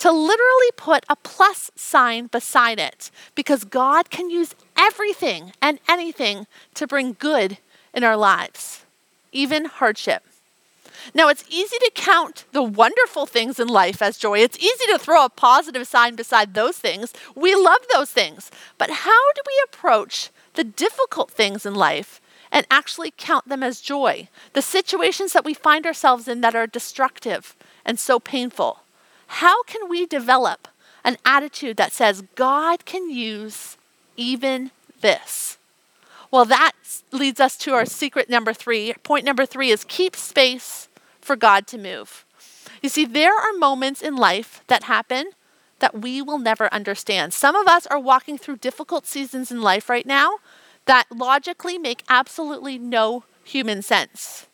to 0.00 0.10
literally 0.10 0.70
put 0.76 1.04
a 1.08 1.16
plus 1.16 1.70
sign 1.76 2.26
beside 2.26 2.78
it 2.78 3.10
because 3.34 3.64
God 3.64 4.10
can 4.10 4.30
use 4.30 4.54
everything 4.76 5.52
and 5.62 5.78
anything 5.88 6.46
to 6.74 6.86
bring 6.86 7.16
good 7.18 7.58
in 7.94 8.02
our 8.02 8.16
lives, 8.16 8.84
even 9.30 9.66
hardship. 9.66 10.24
Now, 11.14 11.28
it's 11.28 11.44
easy 11.48 11.76
to 11.78 11.90
count 11.94 12.44
the 12.52 12.62
wonderful 12.62 13.26
things 13.26 13.58
in 13.58 13.68
life 13.68 14.02
as 14.02 14.18
joy. 14.18 14.38
It's 14.38 14.58
easy 14.58 14.86
to 14.92 14.98
throw 14.98 15.24
a 15.24 15.30
positive 15.30 15.86
sign 15.86 16.14
beside 16.14 16.54
those 16.54 16.78
things. 16.78 17.12
We 17.34 17.54
love 17.54 17.80
those 17.92 18.10
things. 18.10 18.50
But 18.78 18.90
how 18.90 19.32
do 19.34 19.42
we 19.46 19.62
approach 19.64 20.30
the 20.54 20.64
difficult 20.64 21.30
things 21.30 21.64
in 21.64 21.74
life 21.74 22.20
and 22.52 22.66
actually 22.70 23.12
count 23.16 23.48
them 23.48 23.62
as 23.62 23.80
joy? 23.80 24.28
The 24.52 24.62
situations 24.62 25.32
that 25.32 25.44
we 25.44 25.54
find 25.54 25.86
ourselves 25.86 26.28
in 26.28 26.40
that 26.42 26.54
are 26.54 26.66
destructive 26.66 27.54
and 27.84 27.98
so 27.98 28.18
painful. 28.18 28.80
How 29.34 29.62
can 29.62 29.88
we 29.88 30.06
develop 30.06 30.66
an 31.04 31.16
attitude 31.24 31.76
that 31.76 31.92
says 31.92 32.24
God 32.34 32.84
can 32.84 33.08
use 33.08 33.76
even 34.16 34.72
this? 35.00 35.56
Well, 36.32 36.44
that 36.46 36.72
leads 37.12 37.38
us 37.38 37.56
to 37.58 37.72
our 37.72 37.86
secret 37.86 38.28
number 38.28 38.52
three. 38.52 38.92
Point 39.04 39.24
number 39.24 39.46
three 39.46 39.70
is 39.70 39.84
keep 39.84 40.16
space 40.16 40.88
for 41.20 41.36
God 41.36 41.68
to 41.68 41.78
move. 41.78 42.24
You 42.82 42.88
see, 42.88 43.04
there 43.04 43.32
are 43.32 43.52
moments 43.56 44.02
in 44.02 44.16
life 44.16 44.62
that 44.66 44.84
happen 44.84 45.30
that 45.78 45.96
we 45.96 46.20
will 46.20 46.38
never 46.38 46.72
understand. 46.74 47.32
Some 47.32 47.54
of 47.54 47.68
us 47.68 47.86
are 47.86 48.00
walking 48.00 48.36
through 48.36 48.56
difficult 48.56 49.06
seasons 49.06 49.52
in 49.52 49.62
life 49.62 49.88
right 49.88 50.06
now 50.06 50.38
that 50.86 51.06
logically 51.14 51.78
make 51.78 52.02
absolutely 52.08 52.78
no 52.78 53.22
human 53.44 53.80
sense. 53.80 54.48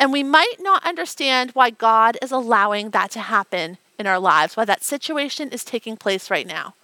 And 0.00 0.12
we 0.12 0.24
might 0.24 0.56
not 0.58 0.84
understand 0.84 1.52
why 1.52 1.70
God 1.70 2.18
is 2.20 2.32
allowing 2.32 2.90
that 2.90 3.12
to 3.12 3.20
happen 3.20 3.78
in 4.00 4.06
our 4.06 4.18
lives, 4.18 4.56
why 4.56 4.64
that 4.64 4.82
situation 4.82 5.50
is 5.50 5.62
taking 5.62 5.96
place 5.96 6.30
right 6.30 6.46
now. 6.46 6.74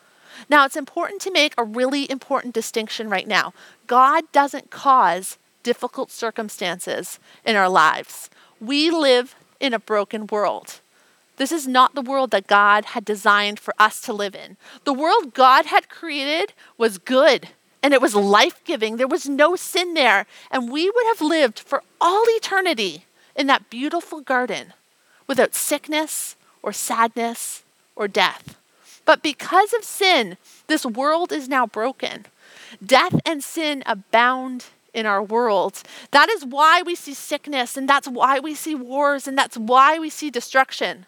Now, 0.50 0.66
it's 0.66 0.76
important 0.76 1.22
to 1.22 1.32
make 1.32 1.54
a 1.56 1.64
really 1.64 2.08
important 2.10 2.54
distinction 2.54 3.08
right 3.08 3.26
now. 3.26 3.54
God 3.86 4.24
doesn't 4.32 4.70
cause 4.70 5.38
difficult 5.62 6.10
circumstances 6.10 7.18
in 7.44 7.56
our 7.56 7.70
lives. 7.70 8.28
We 8.60 8.90
live 8.90 9.34
in 9.58 9.72
a 9.72 9.78
broken 9.78 10.26
world. 10.26 10.80
This 11.38 11.52
is 11.52 11.66
not 11.66 11.94
the 11.94 12.02
world 12.02 12.30
that 12.30 12.46
God 12.46 12.86
had 12.86 13.04
designed 13.04 13.58
for 13.58 13.74
us 13.78 14.00
to 14.02 14.12
live 14.12 14.34
in. 14.34 14.56
The 14.84 14.92
world 14.92 15.34
God 15.34 15.66
had 15.66 15.88
created 15.88 16.52
was 16.78 16.98
good 16.98 17.48
and 17.82 17.92
it 17.94 18.02
was 18.02 18.14
life 18.14 18.62
giving. 18.64 18.96
There 18.96 19.06
was 19.06 19.28
no 19.28 19.56
sin 19.56 19.94
there. 19.94 20.26
And 20.50 20.70
we 20.70 20.90
would 20.90 21.06
have 21.06 21.20
lived 21.20 21.58
for 21.58 21.82
all 22.00 22.24
eternity 22.28 23.04
in 23.34 23.46
that 23.46 23.70
beautiful 23.70 24.20
garden 24.20 24.72
without 25.26 25.54
sickness 25.54 26.36
or 26.66 26.72
sadness 26.72 27.62
or 27.94 28.08
death. 28.08 28.58
But 29.06 29.22
because 29.22 29.72
of 29.72 29.84
sin, 29.84 30.36
this 30.66 30.84
world 30.84 31.32
is 31.32 31.48
now 31.48 31.66
broken. 31.66 32.26
Death 32.84 33.20
and 33.24 33.42
sin 33.42 33.84
abound 33.86 34.66
in 34.92 35.06
our 35.06 35.22
world. 35.22 35.82
That 36.10 36.28
is 36.28 36.44
why 36.44 36.82
we 36.82 36.96
see 36.96 37.14
sickness, 37.14 37.76
and 37.76 37.88
that's 37.88 38.08
why 38.08 38.40
we 38.40 38.54
see 38.54 38.74
wars, 38.74 39.28
and 39.28 39.38
that's 39.38 39.56
why 39.56 39.98
we 39.98 40.10
see 40.10 40.28
destruction. 40.28 41.06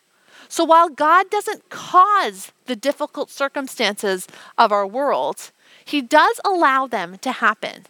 So 0.48 0.64
while 0.64 0.88
God 0.88 1.28
doesn't 1.28 1.68
cause 1.70 2.52
the 2.66 2.76
difficult 2.76 3.30
circumstances 3.30 4.28
of 4.56 4.70
our 4.70 4.86
world, 4.86 5.50
He 5.84 6.00
does 6.00 6.40
allow 6.44 6.86
them 6.86 7.18
to 7.18 7.32
happen. 7.32 7.86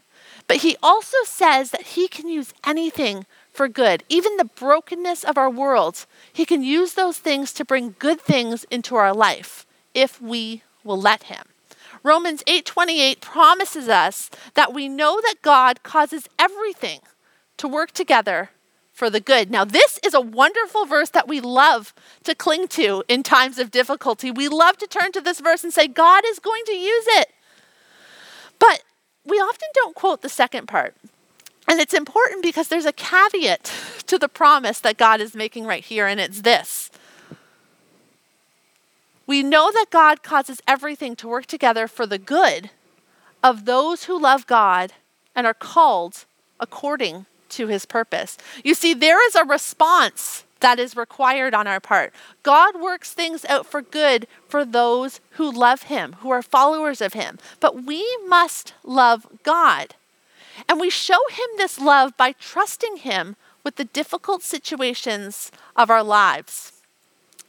But 0.47 0.59
He 0.59 0.77
also 0.83 1.19
says 1.25 1.71
that 1.73 1.89
He 1.99 2.09
can 2.09 2.29
use 2.29 2.55
anything 2.67 3.27
for 3.59 3.67
good. 3.67 4.05
Even 4.09 4.37
the 4.37 4.45
brokenness 4.45 5.25
of 5.25 5.37
our 5.37 5.51
world, 5.51 6.07
He 6.33 6.45
can 6.45 6.63
use 6.63 6.93
those 6.95 7.19
things 7.19 7.53
to 7.55 7.65
bring 7.65 7.97
good 7.99 8.21
things 8.21 8.65
into 8.71 8.95
our 8.95 9.13
life 9.13 9.67
if 9.95 10.23
we 10.23 10.63
will 10.85 11.01
let 11.01 11.25
him. 11.25 11.45
Romans 12.05 12.45
8:28 12.47 13.21
promises 13.21 13.89
us 13.89 14.31
that 14.55 14.73
we 14.73 14.89
know 14.89 15.21
that 15.21 15.43
God 15.43 15.83
causes 15.83 16.29
everything 16.39 17.01
to 17.57 17.67
work 17.67 17.91
together 17.91 18.51
for 18.93 19.11
the 19.11 19.19
good. 19.19 19.51
Now, 19.51 19.65
this 19.65 19.99
is 20.05 20.15
a 20.15 20.21
wonderful 20.21 20.85
verse 20.85 21.11
that 21.11 21.27
we 21.27 21.41
love 21.41 21.93
to 22.23 22.37
cling 22.37 22.69
to 22.79 23.03
in 23.09 23.25
times 23.25 23.59
of 23.59 23.73
difficulty. 23.73 24.31
We 24.31 24.47
love 24.47 24.77
to 24.77 24.87
turn 24.87 25.11
to 25.13 25.21
this 25.21 25.41
verse 25.41 25.65
and 25.65 25.73
say, 25.73 25.89
God 25.89 26.23
is 26.25 26.39
going 26.39 26.65
to 26.67 26.77
use 26.77 27.07
it. 27.09 27.29
But 28.61 28.85
we 29.25 29.39
often 29.39 29.69
don't 29.75 29.97
quote 29.97 30.23
the 30.23 30.29
second 30.29 30.69
part. 30.69 30.95
And 31.69 31.81
it's 31.81 31.95
important 31.95 32.43
because 32.43 32.69
there's 32.69 32.87
a 32.87 32.93
caveat 32.93 33.71
to 34.07 34.19
the 34.19 34.29
promise 34.29 34.81
that 34.81 34.97
God 34.97 35.21
is 35.21 35.35
making 35.35 35.67
right 35.67 35.85
here, 35.85 36.07
and 36.07 36.19
it's 36.19 36.41
this 36.41 36.91
we 39.29 39.43
know 39.43 39.71
that 39.71 39.91
God 39.91 40.23
causes 40.23 40.63
everything 40.67 41.15
to 41.17 41.29
work 41.29 41.45
together 41.45 41.87
for 41.87 42.07
the 42.07 42.19
good 42.19 42.71
of 43.45 43.67
those 43.67 44.05
who 44.05 44.19
love 44.19 44.47
God 44.47 44.95
and 45.37 45.47
are 45.47 45.55
called 45.55 46.25
according 46.59 47.27
to 47.51 47.67
his 47.67 47.85
purpose. 47.85 48.39
You 48.65 48.75
see, 48.75 48.95
there 48.95 49.25
is 49.29 49.35
a 49.35 49.45
response 49.45 50.45
that 50.61 50.81
is 50.81 50.97
required 50.97 51.55
on 51.55 51.67
our 51.67 51.79
part. 51.79 52.13
God 52.43 52.81
works 52.81 53.13
things 53.13 53.45
out 53.45 53.67
for 53.67 53.83
good 53.83 54.27
for 54.49 54.65
those 54.65 55.21
who 55.33 55.53
love 55.53 55.83
him, 55.83 56.15
who 56.21 56.31
are 56.31 56.43
followers 56.43 57.03
of 57.03 57.13
him. 57.13 57.39
But 57.61 57.85
we 57.85 58.05
must 58.27 58.73
love 58.83 59.27
God. 59.43 59.95
And 60.69 60.81
we 60.81 60.91
show 60.91 61.19
him 61.31 61.49
this 61.57 61.79
love 61.79 62.17
by 62.17 62.33
trusting 62.33 62.99
him 62.99 63.37
with 63.65 63.77
the 63.77 63.85
difficult 63.85 64.43
situations 64.43 65.53
of 65.77 65.91
our 65.91 66.03
lives. 66.03 66.73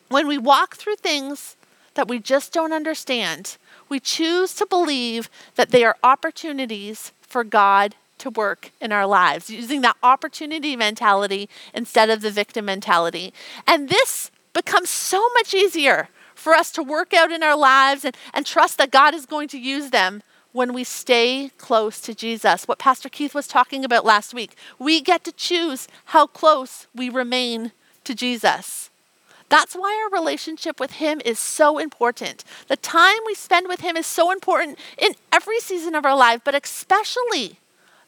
When 0.09 0.27
we 0.27 0.37
walk 0.37 0.75
through 0.75 0.97
things 0.97 1.55
that 1.93 2.07
we 2.07 2.19
just 2.19 2.51
don't 2.51 2.73
understand, 2.73 3.57
we 3.87 3.99
choose 3.99 4.53
to 4.55 4.65
believe 4.65 5.29
that 5.55 5.69
they 5.69 5.83
are 5.83 5.97
opportunities 6.03 7.11
for 7.21 7.43
God 7.43 7.95
to 8.19 8.29
work 8.29 8.71
in 8.81 8.91
our 8.91 9.05
lives, 9.05 9.49
using 9.49 9.81
that 9.81 9.95
opportunity 10.03 10.75
mentality 10.75 11.49
instead 11.73 12.09
of 12.09 12.21
the 12.21 12.31
victim 12.31 12.65
mentality. 12.65 13.33
And 13.65 13.89
this 13.89 14.29
becomes 14.53 14.89
so 14.89 15.29
much 15.35 15.53
easier 15.53 16.09
for 16.35 16.53
us 16.53 16.71
to 16.71 16.83
work 16.83 17.13
out 17.13 17.31
in 17.31 17.43
our 17.43 17.57
lives 17.57 18.05
and, 18.05 18.15
and 18.33 18.45
trust 18.45 18.77
that 18.77 18.91
God 18.91 19.13
is 19.13 19.25
going 19.25 19.47
to 19.49 19.59
use 19.59 19.89
them 19.89 20.23
when 20.51 20.73
we 20.73 20.83
stay 20.83 21.51
close 21.57 21.99
to 22.01 22.15
Jesus. 22.15 22.67
What 22.67 22.79
Pastor 22.79 23.09
Keith 23.09 23.35
was 23.35 23.47
talking 23.47 23.85
about 23.85 24.05
last 24.05 24.33
week. 24.33 24.55
We 24.77 25.01
get 25.01 25.23
to 25.25 25.31
choose 25.31 25.87
how 26.05 26.27
close 26.27 26.87
we 26.95 27.09
remain 27.09 27.71
to 28.03 28.15
Jesus. 28.15 28.89
That's 29.49 29.75
why 29.75 29.99
our 30.03 30.19
relationship 30.19 30.79
with 30.79 30.93
Him 30.93 31.21
is 31.25 31.39
so 31.39 31.79
important. 31.79 32.43
The 32.67 32.77
time 32.77 33.17
we 33.25 33.33
spend 33.33 33.67
with 33.67 33.81
Him 33.81 33.97
is 33.97 34.05
so 34.05 34.31
important 34.31 34.77
in 34.97 35.13
every 35.33 35.59
season 35.59 35.95
of 35.95 36.05
our 36.05 36.15
life, 36.15 36.41
but 36.43 36.55
especially 36.55 37.57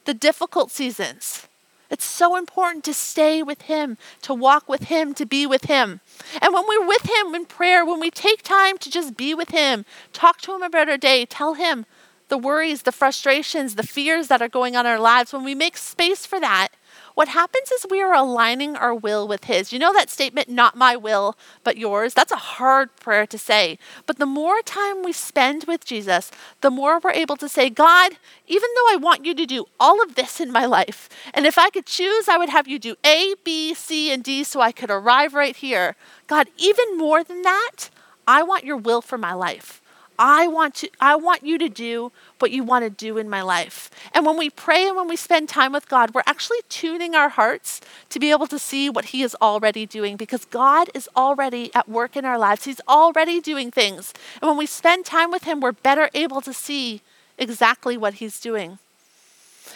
the 0.04 0.14
difficult 0.14 0.70
seasons. 0.70 1.48
It's 1.90 2.04
so 2.04 2.36
important 2.36 2.84
to 2.84 2.94
stay 2.94 3.42
with 3.42 3.62
Him, 3.62 3.98
to 4.22 4.32
walk 4.32 4.68
with 4.68 4.84
Him, 4.84 5.12
to 5.14 5.26
be 5.26 5.46
with 5.46 5.64
Him. 5.64 6.00
And 6.40 6.54
when 6.54 6.64
we're 6.66 6.86
with 6.86 7.02
Him 7.02 7.34
in 7.34 7.44
prayer, 7.44 7.84
when 7.84 8.00
we 8.00 8.10
take 8.10 8.42
time 8.42 8.78
to 8.78 8.90
just 8.90 9.16
be 9.16 9.34
with 9.34 9.50
Him, 9.50 9.84
talk 10.12 10.40
to 10.42 10.54
Him 10.54 10.62
about 10.62 10.88
our 10.88 10.96
day, 10.96 11.26
tell 11.26 11.54
Him 11.54 11.84
the 12.32 12.38
worries, 12.38 12.84
the 12.84 12.92
frustrations, 12.92 13.74
the 13.74 13.82
fears 13.82 14.28
that 14.28 14.40
are 14.40 14.48
going 14.48 14.74
on 14.74 14.86
in 14.86 14.92
our 14.92 14.98
lives, 14.98 15.34
when 15.34 15.44
we 15.44 15.54
make 15.54 15.76
space 15.76 16.24
for 16.24 16.40
that, 16.40 16.68
what 17.14 17.28
happens 17.28 17.70
is 17.70 17.84
we 17.90 18.00
are 18.00 18.14
aligning 18.14 18.74
our 18.74 18.94
will 18.94 19.28
with 19.28 19.44
His. 19.44 19.70
You 19.70 19.78
know 19.78 19.92
that 19.92 20.08
statement, 20.08 20.48
not 20.48 20.74
my 20.74 20.96
will, 20.96 21.36
but 21.62 21.76
yours? 21.76 22.14
That's 22.14 22.32
a 22.32 22.36
hard 22.36 22.96
prayer 22.96 23.26
to 23.26 23.36
say. 23.36 23.78
But 24.06 24.16
the 24.16 24.24
more 24.24 24.62
time 24.62 25.02
we 25.02 25.12
spend 25.12 25.64
with 25.64 25.84
Jesus, 25.84 26.30
the 26.62 26.70
more 26.70 26.98
we're 26.98 27.10
able 27.10 27.36
to 27.36 27.50
say, 27.50 27.68
God, 27.68 28.12
even 28.46 28.70
though 28.76 28.94
I 28.94 28.96
want 28.96 29.26
you 29.26 29.34
to 29.34 29.44
do 29.44 29.66
all 29.78 30.02
of 30.02 30.14
this 30.14 30.40
in 30.40 30.50
my 30.50 30.64
life, 30.64 31.10
and 31.34 31.44
if 31.44 31.58
I 31.58 31.68
could 31.68 31.84
choose, 31.84 32.30
I 32.30 32.38
would 32.38 32.48
have 32.48 32.66
you 32.66 32.78
do 32.78 32.96
A, 33.04 33.34
B, 33.44 33.74
C, 33.74 34.10
and 34.10 34.24
D 34.24 34.42
so 34.42 34.62
I 34.62 34.72
could 34.72 34.90
arrive 34.90 35.34
right 35.34 35.54
here. 35.54 35.96
God, 36.28 36.48
even 36.56 36.96
more 36.96 37.22
than 37.22 37.42
that, 37.42 37.90
I 38.26 38.42
want 38.42 38.64
your 38.64 38.78
will 38.78 39.02
for 39.02 39.18
my 39.18 39.34
life. 39.34 39.81
I 40.18 40.46
want 40.46 40.74
to 40.76 40.90
I 41.00 41.16
want 41.16 41.44
you 41.44 41.58
to 41.58 41.68
do 41.68 42.12
what 42.38 42.50
you 42.50 42.64
want 42.64 42.84
to 42.84 42.90
do 42.90 43.18
in 43.18 43.28
my 43.28 43.42
life. 43.42 43.90
And 44.14 44.26
when 44.26 44.36
we 44.36 44.50
pray 44.50 44.86
and 44.86 44.96
when 44.96 45.08
we 45.08 45.16
spend 45.16 45.48
time 45.48 45.72
with 45.72 45.88
God, 45.88 46.14
we're 46.14 46.22
actually 46.26 46.60
tuning 46.68 47.14
our 47.14 47.28
hearts 47.28 47.80
to 48.10 48.20
be 48.20 48.30
able 48.30 48.46
to 48.48 48.58
see 48.58 48.90
what 48.90 49.06
he 49.06 49.22
is 49.22 49.36
already 49.40 49.86
doing 49.86 50.16
because 50.16 50.44
God 50.44 50.90
is 50.94 51.08
already 51.16 51.70
at 51.74 51.88
work 51.88 52.16
in 52.16 52.24
our 52.24 52.38
lives. 52.38 52.64
He's 52.64 52.80
already 52.88 53.40
doing 53.40 53.70
things. 53.70 54.12
And 54.40 54.48
when 54.48 54.58
we 54.58 54.66
spend 54.66 55.04
time 55.04 55.30
with 55.30 55.44
him, 55.44 55.60
we're 55.60 55.72
better 55.72 56.10
able 56.14 56.40
to 56.42 56.52
see 56.52 57.02
exactly 57.38 57.96
what 57.96 58.14
he's 58.14 58.40
doing. 58.40 58.78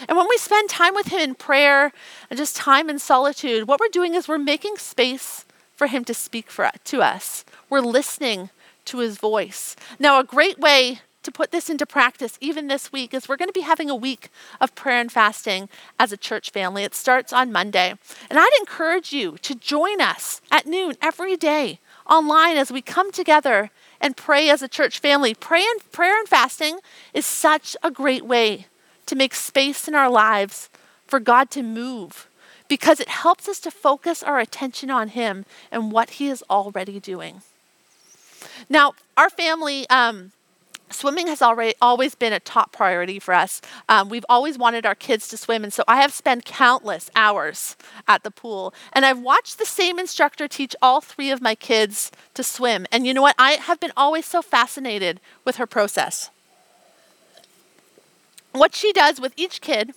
And 0.08 0.18
when 0.18 0.28
we 0.28 0.36
spend 0.36 0.68
time 0.68 0.94
with 0.94 1.08
him 1.08 1.20
in 1.20 1.34
prayer 1.34 1.92
and 2.28 2.36
just 2.36 2.56
time 2.56 2.90
in 2.90 2.98
solitude, 2.98 3.66
what 3.66 3.80
we're 3.80 3.88
doing 3.88 4.14
is 4.14 4.28
we're 4.28 4.38
making 4.38 4.76
space 4.76 5.44
for 5.74 5.86
him 5.86 6.04
to 6.04 6.14
speak 6.14 6.50
for, 6.50 6.70
to 6.84 7.02
us. 7.02 7.44
We're 7.68 7.80
listening 7.80 8.50
to 8.86 8.98
his 8.98 9.18
voice. 9.18 9.76
Now, 9.98 10.18
a 10.18 10.24
great 10.24 10.58
way 10.58 11.00
to 11.26 11.32
put 11.32 11.50
this 11.50 11.68
into 11.68 11.84
practice 11.84 12.38
even 12.40 12.68
this 12.68 12.92
week 12.92 13.12
is 13.12 13.28
we're 13.28 13.36
going 13.36 13.48
to 13.48 13.52
be 13.52 13.60
having 13.60 13.90
a 13.90 13.96
week 13.96 14.30
of 14.60 14.74
prayer 14.76 15.00
and 15.00 15.10
fasting 15.10 15.68
as 15.98 16.12
a 16.12 16.16
church 16.16 16.50
family. 16.50 16.84
It 16.84 16.94
starts 16.94 17.32
on 17.32 17.50
Monday. 17.50 17.94
And 18.30 18.38
I'd 18.38 18.56
encourage 18.60 19.12
you 19.12 19.36
to 19.38 19.54
join 19.56 20.00
us 20.00 20.40
at 20.52 20.66
noon 20.66 20.94
every 21.02 21.36
day 21.36 21.80
online 22.08 22.56
as 22.56 22.70
we 22.70 22.80
come 22.80 23.10
together 23.10 23.70
and 24.00 24.16
pray 24.16 24.48
as 24.48 24.62
a 24.62 24.68
church 24.68 25.00
family. 25.00 25.34
Pray 25.34 25.62
and 25.62 25.90
prayer 25.90 26.16
and 26.16 26.28
fasting 26.28 26.78
is 27.12 27.26
such 27.26 27.76
a 27.82 27.90
great 27.90 28.24
way 28.24 28.66
to 29.06 29.16
make 29.16 29.34
space 29.34 29.88
in 29.88 29.96
our 29.96 30.10
lives 30.10 30.70
for 31.06 31.18
God 31.18 31.50
to 31.50 31.62
move 31.62 32.28
because 32.68 33.00
it 33.00 33.08
helps 33.08 33.48
us 33.48 33.60
to 33.60 33.70
focus 33.70 34.22
our 34.22 34.38
attention 34.38 34.90
on 34.90 35.08
him 35.08 35.44
and 35.70 35.92
what 35.92 36.10
he 36.10 36.28
is 36.28 36.44
already 36.48 37.00
doing. 37.00 37.42
Now, 38.68 38.94
our 39.16 39.30
family, 39.30 39.88
um, 39.88 40.32
swimming 40.90 41.26
has 41.26 41.42
already 41.42 41.74
always 41.80 42.14
been 42.14 42.32
a 42.32 42.40
top 42.40 42.72
priority 42.72 43.18
for 43.18 43.34
us. 43.34 43.60
Um, 43.88 44.08
we've 44.08 44.24
always 44.28 44.56
wanted 44.58 44.86
our 44.86 44.94
kids 44.94 45.28
to 45.28 45.36
swim, 45.36 45.64
and 45.64 45.72
so 45.72 45.82
I 45.88 46.00
have 46.00 46.12
spent 46.12 46.44
countless 46.44 47.10
hours 47.16 47.76
at 48.06 48.22
the 48.22 48.30
pool. 48.30 48.72
And 48.92 49.04
I've 49.04 49.18
watched 49.18 49.58
the 49.58 49.66
same 49.66 49.98
instructor 49.98 50.48
teach 50.48 50.76
all 50.80 51.00
three 51.00 51.30
of 51.30 51.42
my 51.42 51.54
kids 51.54 52.12
to 52.34 52.42
swim. 52.42 52.86
And 52.92 53.06
you 53.06 53.14
know 53.14 53.22
what? 53.22 53.34
I 53.38 53.52
have 53.52 53.80
been 53.80 53.92
always 53.96 54.26
so 54.26 54.42
fascinated 54.42 55.20
with 55.44 55.56
her 55.56 55.66
process. 55.66 56.30
What 58.52 58.74
she 58.74 58.92
does 58.92 59.20
with 59.20 59.34
each 59.36 59.60
kid 59.60 59.92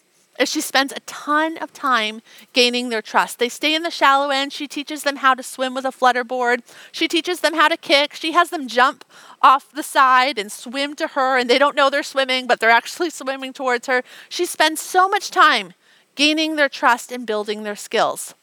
she 0.47 0.61
spends 0.61 0.93
a 0.93 1.01
ton 1.01 1.57
of 1.57 1.73
time 1.73 2.21
gaining 2.53 2.87
their 2.87 3.01
trust. 3.01 3.39
They 3.39 3.49
stay 3.49 3.75
in 3.75 3.83
the 3.83 3.91
shallow 3.91 4.29
end. 4.29 4.53
She 4.53 4.67
teaches 4.67 5.03
them 5.03 5.17
how 5.17 5.33
to 5.33 5.43
swim 5.43 5.73
with 5.73 5.83
a 5.83 5.91
flutter 5.91 6.23
board. 6.23 6.63
She 6.93 7.09
teaches 7.09 7.41
them 7.41 7.55
how 7.55 7.67
to 7.67 7.75
kick. 7.75 8.13
She 8.13 8.31
has 8.31 8.49
them 8.49 8.67
jump 8.67 9.03
off 9.41 9.71
the 9.71 9.83
side 9.83 10.37
and 10.37 10.49
swim 10.51 10.95
to 10.95 11.07
her, 11.07 11.37
and 11.37 11.49
they 11.49 11.59
don't 11.59 11.75
know 11.75 11.89
they're 11.89 12.03
swimming, 12.03 12.47
but 12.47 12.61
they're 12.61 12.69
actually 12.69 13.09
swimming 13.19 13.51
towards 13.51 13.87
her. 13.87 14.03
She 14.29 14.45
spends 14.45 14.79
so 14.79 15.09
much 15.09 15.29
time 15.29 15.73
gaining 16.15 16.55
their 16.55 16.69
trust 16.69 17.11
and 17.11 17.25
building 17.25 17.63
their 17.63 17.75
skills. 17.75 18.33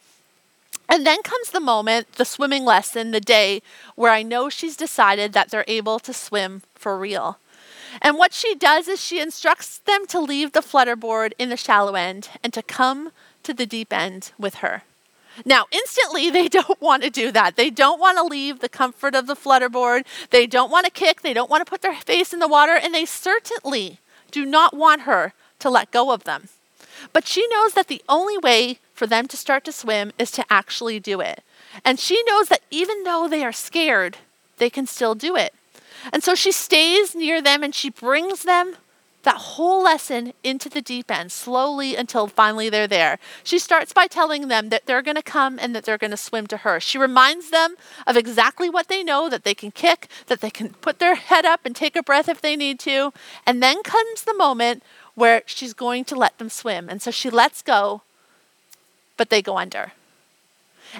And 0.89 1.07
then 1.07 1.23
comes 1.23 1.51
the 1.51 1.61
moment, 1.61 2.13
the 2.13 2.25
swimming 2.25 2.65
lesson, 2.65 3.11
the 3.11 3.21
day 3.21 3.61
where 3.97 4.13
I 4.13 4.23
know 4.23 4.49
she's 4.49 4.77
decided 4.77 5.33
that 5.33 5.51
they're 5.51 5.65
able 5.67 5.99
to 6.01 6.13
swim 6.13 6.63
for 6.75 6.97
real. 6.97 7.39
And 8.03 8.16
what 8.18 8.33
she 8.33 8.55
does 8.55 8.88
is 8.88 9.01
she 9.01 9.20
instructs 9.20 9.79
them 9.79 10.07
to 10.09 10.20
leave 10.20 10.53
the 10.53 10.61
flutterboard 10.61 11.33
in 11.38 11.49
the 11.49 11.57
shallow 11.57 11.94
end 11.94 12.29
and 12.42 12.53
to 12.53 12.62
come 12.62 13.12
to 13.42 13.55
the 13.55 13.66
deep 13.66 13.92
end 13.92 14.33
with 14.38 14.57
her. 14.57 14.83
Now, 15.44 15.66
instantly, 15.70 16.31
they 16.37 16.49
don't 16.49 16.81
want 16.81 17.03
to 17.03 17.11
do 17.11 17.31
that. 17.33 17.57
They 17.57 17.70
don't 17.70 18.01
want 18.01 18.18
to 18.18 18.25
leave 18.25 18.61
the 18.61 18.68
comfort 18.68 19.14
of 19.14 19.27
the 19.27 19.37
flutterboard. 19.37 20.05
They 20.31 20.46
don't 20.46 20.70
want 20.70 20.87
to 20.87 20.92
kick. 20.92 21.22
They 21.22 21.35
don't 21.35 21.51
want 21.51 21.64
to 21.64 21.70
put 21.70 21.83
their 21.83 21.94
face 21.94 22.33
in 22.33 22.38
the 22.38 22.49
water. 22.49 22.72
And 22.72 22.94
they 22.94 23.05
certainly 23.05 23.99
do 24.31 24.44
not 24.44 24.77
want 24.77 25.03
her 25.03 25.33
to 25.61 25.70
let 25.70 25.90
go 25.90 26.12
of 26.12 26.25
them. 26.25 26.49
But 27.12 27.27
she 27.27 27.46
knows 27.49 27.75
that 27.75 27.88
the 27.88 28.03
only 28.09 28.38
way 28.38 28.79
for 28.94 29.07
them 29.07 29.29
to 29.29 29.37
start 29.37 29.64
to 29.64 29.72
swim 29.72 30.12
is 30.18 30.31
to 30.33 30.44
actually 30.51 30.99
do 30.99 31.20
it. 31.20 31.42
And 31.85 32.01
she 32.01 32.22
knows 32.25 32.49
that 32.49 32.62
even 32.70 33.05
though 33.05 33.29
they 33.29 33.44
are 33.44 33.53
scared, 33.53 34.16
they 34.57 34.70
can 34.70 34.87
still 34.87 35.14
do 35.14 35.37
it. 35.37 35.55
And 36.12 36.23
so 36.23 36.35
she 36.35 36.53
stays 36.53 37.14
near 37.14 37.40
them 37.42 37.62
and 37.62 37.75
she 37.75 37.90
brings 37.90 38.42
them 38.42 38.77
that 39.27 39.37
whole 39.37 39.83
lesson 39.83 40.33
into 40.45 40.69
the 40.69 40.81
deep 40.81 41.11
end 41.11 41.33
slowly 41.33 41.97
until 41.97 42.29
finally 42.29 42.71
they're 42.71 42.87
there. 42.87 43.19
She 43.42 43.59
starts 43.59 43.92
by 43.92 44.07
telling 44.07 44.47
them 44.47 44.69
that 44.69 44.87
they're 44.87 45.03
going 45.03 45.16
to 45.16 45.23
come 45.23 45.59
and 45.61 45.75
that 45.75 45.85
they're 45.85 45.99
going 45.99 46.12
to 46.12 46.16
swim 46.16 46.47
to 46.47 46.59
her. 46.59 46.79
She 46.79 46.97
reminds 46.97 47.51
them 47.51 47.75
of 48.07 48.16
exactly 48.16 48.71
what 48.71 48.87
they 48.87 49.03
know 49.03 49.29
that 49.29 49.42
they 49.42 49.53
can 49.53 49.73
kick, 49.73 50.07
that 50.29 50.40
they 50.40 50.51
can 50.51 50.75
put 50.75 51.01
their 51.01 51.16
head 51.16 51.45
up 51.45 51.62
and 51.64 51.75
take 51.75 51.97
a 51.97 52.05
breath 52.05 52.29
if 52.29 52.40
they 52.40 52.55
need 52.55 52.79
to. 52.81 53.12
And 53.45 53.61
then 53.61 53.83
comes 53.83 54.23
the 54.23 54.33
moment 54.35 54.85
where 55.16 55.42
she's 55.45 55.75
going 55.75 56.05
to 56.05 56.14
let 56.14 56.38
them 56.38 56.49
swim. 56.49 56.88
And 56.88 57.03
so 57.03 57.11
she 57.11 57.29
lets 57.29 57.62
go, 57.62 58.03
but 59.16 59.31
they 59.31 59.42
go 59.42 59.59
under. 59.59 59.92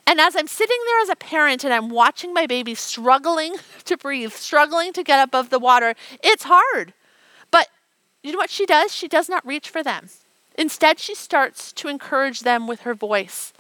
And 0.07 0.21
as 0.21 0.35
I'm 0.37 0.47
sitting 0.47 0.79
there 0.87 1.01
as 1.01 1.09
a 1.09 1.17
parent 1.17 1.65
and 1.65 1.73
I'm 1.73 1.89
watching 1.89 2.35
my 2.35 2.47
baby 2.47 2.75
struggling 2.75 3.57
to 3.85 3.97
breathe, 3.97 4.33
struggling 4.33 4.93
to 4.95 5.03
get 5.03 5.23
above 5.23 5.51
the 5.51 5.59
water, 5.59 5.95
it's 6.23 6.45
hard. 6.45 6.93
But 7.51 7.69
you 8.23 8.33
know 8.33 8.39
what 8.39 8.51
she 8.51 8.67
does? 8.67 8.95
She 8.95 9.09
does 9.09 9.29
not 9.29 9.47
reach 9.47 9.71
for 9.71 9.83
them. 9.83 10.09
Instead, 10.59 10.99
she 10.99 11.15
starts 11.15 11.73
to 11.75 11.89
encourage 11.89 12.41
them 12.41 12.67
with 12.67 12.81
her 12.81 12.95
voice. 12.95 13.53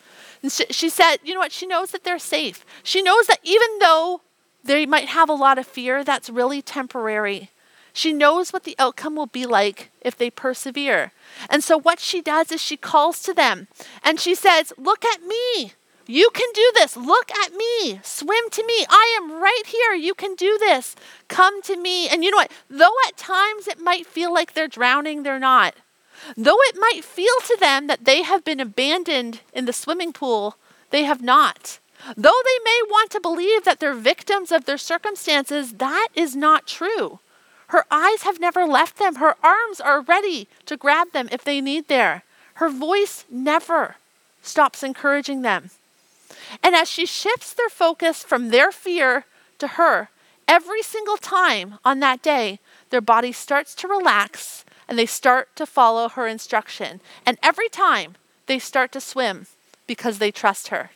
And 0.42 0.50
she, 0.50 0.64
she 0.70 0.88
said, 0.88 1.18
you 1.22 1.34
know 1.34 1.40
what? 1.40 1.52
She 1.52 1.66
knows 1.66 1.90
that 1.90 2.04
they're 2.04 2.18
safe. 2.18 2.64
She 2.82 3.02
knows 3.02 3.26
that 3.26 3.40
even 3.42 3.78
though 3.80 4.22
they 4.64 4.86
might 4.86 5.08
have 5.08 5.28
a 5.28 5.34
lot 5.34 5.58
of 5.58 5.66
fear, 5.66 6.02
that's 6.02 6.30
really 6.30 6.62
temporary. 6.62 7.50
She 7.92 8.12
knows 8.12 8.52
what 8.52 8.64
the 8.64 8.76
outcome 8.78 9.16
will 9.16 9.26
be 9.26 9.46
like 9.46 9.90
if 10.02 10.16
they 10.16 10.30
persevere. 10.30 11.12
And 11.48 11.64
so, 11.64 11.78
what 11.78 11.98
she 11.98 12.20
does 12.20 12.52
is 12.52 12.60
she 12.60 12.76
calls 12.76 13.22
to 13.22 13.32
them 13.32 13.68
and 14.04 14.20
she 14.20 14.34
says, 14.34 14.72
Look 14.76 15.02
at 15.02 15.22
me. 15.22 15.72
You 16.06 16.30
can 16.32 16.48
do 16.54 16.70
this. 16.74 16.96
Look 16.96 17.30
at 17.32 17.54
me. 17.54 18.00
Swim 18.02 18.50
to 18.50 18.64
me. 18.64 18.86
I 18.88 19.18
am 19.20 19.42
right 19.42 19.64
here. 19.66 19.92
You 19.92 20.14
can 20.14 20.34
do 20.36 20.56
this. 20.58 20.94
Come 21.28 21.62
to 21.62 21.76
me. 21.76 22.08
And 22.08 22.22
you 22.22 22.30
know 22.30 22.36
what? 22.36 22.52
Though 22.70 22.94
at 23.08 23.16
times 23.16 23.66
it 23.66 23.80
might 23.80 24.06
feel 24.06 24.32
like 24.32 24.52
they're 24.52 24.68
drowning, 24.68 25.22
they're 25.22 25.40
not. 25.40 25.74
Though 26.36 26.58
it 26.60 26.76
might 26.78 27.04
feel 27.04 27.34
to 27.46 27.56
them 27.58 27.88
that 27.88 28.04
they 28.04 28.22
have 28.22 28.44
been 28.44 28.60
abandoned 28.60 29.40
in 29.52 29.64
the 29.64 29.72
swimming 29.72 30.12
pool, 30.12 30.56
they 30.90 31.04
have 31.04 31.22
not. 31.22 31.78
Though 32.16 32.40
they 32.44 32.58
may 32.64 32.80
want 32.88 33.10
to 33.10 33.20
believe 33.20 33.64
that 33.64 33.80
they're 33.80 33.94
victims 33.94 34.52
of 34.52 34.64
their 34.64 34.78
circumstances, 34.78 35.74
that 35.74 36.08
is 36.14 36.36
not 36.36 36.66
true. 36.66 37.18
Her 37.68 37.84
eyes 37.90 38.22
have 38.22 38.38
never 38.38 38.64
left 38.64 38.98
them. 38.98 39.16
Her 39.16 39.34
arms 39.42 39.80
are 39.80 40.02
ready 40.02 40.46
to 40.66 40.76
grab 40.76 41.12
them 41.12 41.28
if 41.32 41.42
they 41.42 41.60
need 41.60 41.88
there. 41.88 42.22
Her 42.54 42.68
voice 42.68 43.24
never 43.28 43.96
stops 44.40 44.82
encouraging 44.82 45.42
them. 45.42 45.70
And 46.62 46.74
as 46.74 46.90
she 46.90 47.06
shifts 47.06 47.52
their 47.52 47.68
focus 47.68 48.22
from 48.22 48.48
their 48.48 48.72
fear 48.72 49.24
to 49.58 49.68
her, 49.68 50.10
every 50.48 50.82
single 50.82 51.16
time 51.16 51.78
on 51.84 52.00
that 52.00 52.22
day, 52.22 52.60
their 52.90 53.00
body 53.00 53.32
starts 53.32 53.74
to 53.76 53.88
relax 53.88 54.64
and 54.88 54.98
they 54.98 55.06
start 55.06 55.54
to 55.56 55.66
follow 55.66 56.08
her 56.08 56.26
instruction. 56.26 57.00
And 57.24 57.38
every 57.42 57.68
time 57.68 58.16
they 58.46 58.58
start 58.58 58.92
to 58.92 59.00
swim 59.00 59.46
because 59.86 60.18
they 60.18 60.30
trust 60.30 60.68
her. 60.68 60.90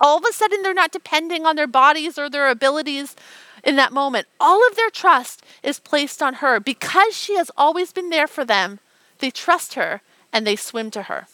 All 0.00 0.18
of 0.18 0.24
a 0.24 0.32
sudden, 0.32 0.62
they're 0.62 0.74
not 0.74 0.92
depending 0.92 1.44
on 1.44 1.56
their 1.56 1.66
bodies 1.66 2.18
or 2.18 2.30
their 2.30 2.48
abilities 2.48 3.16
in 3.64 3.76
that 3.76 3.92
moment. 3.92 4.26
All 4.38 4.66
of 4.66 4.76
their 4.76 4.90
trust 4.90 5.44
is 5.62 5.80
placed 5.80 6.22
on 6.22 6.34
her. 6.34 6.60
Because 6.60 7.16
she 7.16 7.36
has 7.36 7.50
always 7.56 7.92
been 7.92 8.10
there 8.10 8.28
for 8.28 8.44
them, 8.44 8.78
they 9.18 9.30
trust 9.30 9.74
her 9.74 10.00
and 10.32 10.46
they 10.46 10.56
swim 10.56 10.90
to 10.92 11.04
her. 11.04 11.26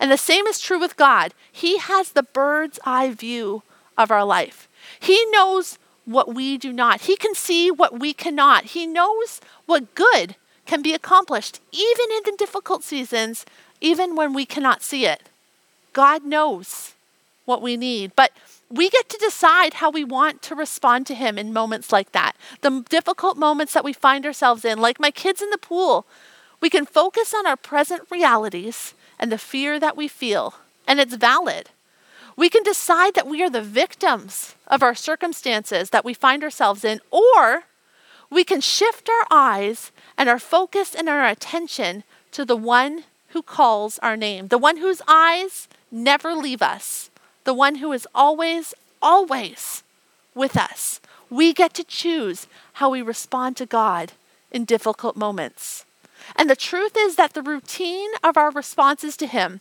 And 0.00 0.10
the 0.10 0.16
same 0.16 0.46
is 0.46 0.58
true 0.58 0.80
with 0.80 0.96
God. 0.96 1.34
He 1.52 1.76
has 1.76 2.12
the 2.12 2.22
bird's 2.22 2.80
eye 2.84 3.12
view 3.12 3.62
of 3.98 4.10
our 4.10 4.24
life. 4.24 4.66
He 4.98 5.24
knows 5.26 5.78
what 6.06 6.34
we 6.34 6.56
do 6.56 6.72
not. 6.72 7.02
He 7.02 7.16
can 7.16 7.34
see 7.34 7.70
what 7.70 8.00
we 8.00 8.14
cannot. 8.14 8.64
He 8.64 8.86
knows 8.86 9.40
what 9.66 9.94
good 9.94 10.36
can 10.64 10.80
be 10.80 10.94
accomplished, 10.94 11.60
even 11.70 12.16
in 12.16 12.22
the 12.24 12.36
difficult 12.38 12.82
seasons, 12.82 13.44
even 13.80 14.16
when 14.16 14.32
we 14.32 14.46
cannot 14.46 14.82
see 14.82 15.04
it. 15.04 15.28
God 15.92 16.24
knows 16.24 16.94
what 17.44 17.60
we 17.60 17.76
need. 17.76 18.12
But 18.16 18.32
we 18.70 18.88
get 18.88 19.08
to 19.10 19.18
decide 19.18 19.74
how 19.74 19.90
we 19.90 20.04
want 20.04 20.40
to 20.42 20.54
respond 20.54 21.06
to 21.08 21.14
him 21.14 21.36
in 21.36 21.52
moments 21.52 21.92
like 21.92 22.12
that. 22.12 22.36
The 22.62 22.84
difficult 22.88 23.36
moments 23.36 23.74
that 23.74 23.84
we 23.84 23.92
find 23.92 24.24
ourselves 24.24 24.64
in, 24.64 24.78
like 24.78 24.98
my 24.98 25.10
kids 25.10 25.42
in 25.42 25.50
the 25.50 25.58
pool, 25.58 26.06
we 26.60 26.70
can 26.70 26.86
focus 26.86 27.34
on 27.34 27.46
our 27.46 27.56
present 27.56 28.02
realities 28.10 28.94
and 29.20 29.30
the 29.30 29.38
fear 29.38 29.78
that 29.78 29.96
we 29.96 30.08
feel, 30.08 30.54
and 30.88 30.98
it's 30.98 31.14
valid. 31.14 31.70
We 32.36 32.48
can 32.48 32.64
decide 32.64 33.14
that 33.14 33.28
we 33.28 33.40
are 33.44 33.50
the 33.50 33.62
victims 33.62 34.56
of 34.66 34.82
our 34.82 34.96
circumstances 34.96 35.90
that 35.90 36.04
we 36.04 36.14
find 36.14 36.42
ourselves 36.42 36.84
in, 36.84 37.00
or 37.12 37.64
we 38.30 38.42
can 38.42 38.60
shift 38.60 39.08
our 39.08 39.26
eyes 39.30 39.92
and 40.18 40.28
our 40.28 40.40
focus 40.40 40.96
and 40.96 41.08
our 41.08 41.24
attention 41.24 42.02
to 42.32 42.44
the 42.44 42.56
one 42.56 43.04
who 43.28 43.42
calls 43.42 44.00
our 44.00 44.16
name, 44.16 44.48
the 44.48 44.58
one 44.58 44.78
whose 44.78 45.02
eyes 45.06 45.68
never 45.92 46.34
leave 46.34 46.62
us 46.62 47.10
the 47.44 47.54
one 47.54 47.76
who 47.76 47.92
is 47.92 48.06
always, 48.14 48.74
always 49.00 49.82
with 50.34 50.56
us. 50.56 51.00
We 51.28 51.52
get 51.52 51.74
to 51.74 51.84
choose 51.84 52.46
how 52.74 52.90
we 52.90 53.02
respond 53.02 53.56
to 53.56 53.66
God 53.66 54.12
in 54.50 54.64
difficult 54.64 55.16
moments. 55.16 55.84
And 56.36 56.48
the 56.48 56.56
truth 56.56 56.96
is 56.96 57.16
that 57.16 57.34
the 57.34 57.42
routine 57.42 58.10
of 58.22 58.36
our 58.36 58.50
responses 58.50 59.16
to 59.18 59.26
Him, 59.26 59.60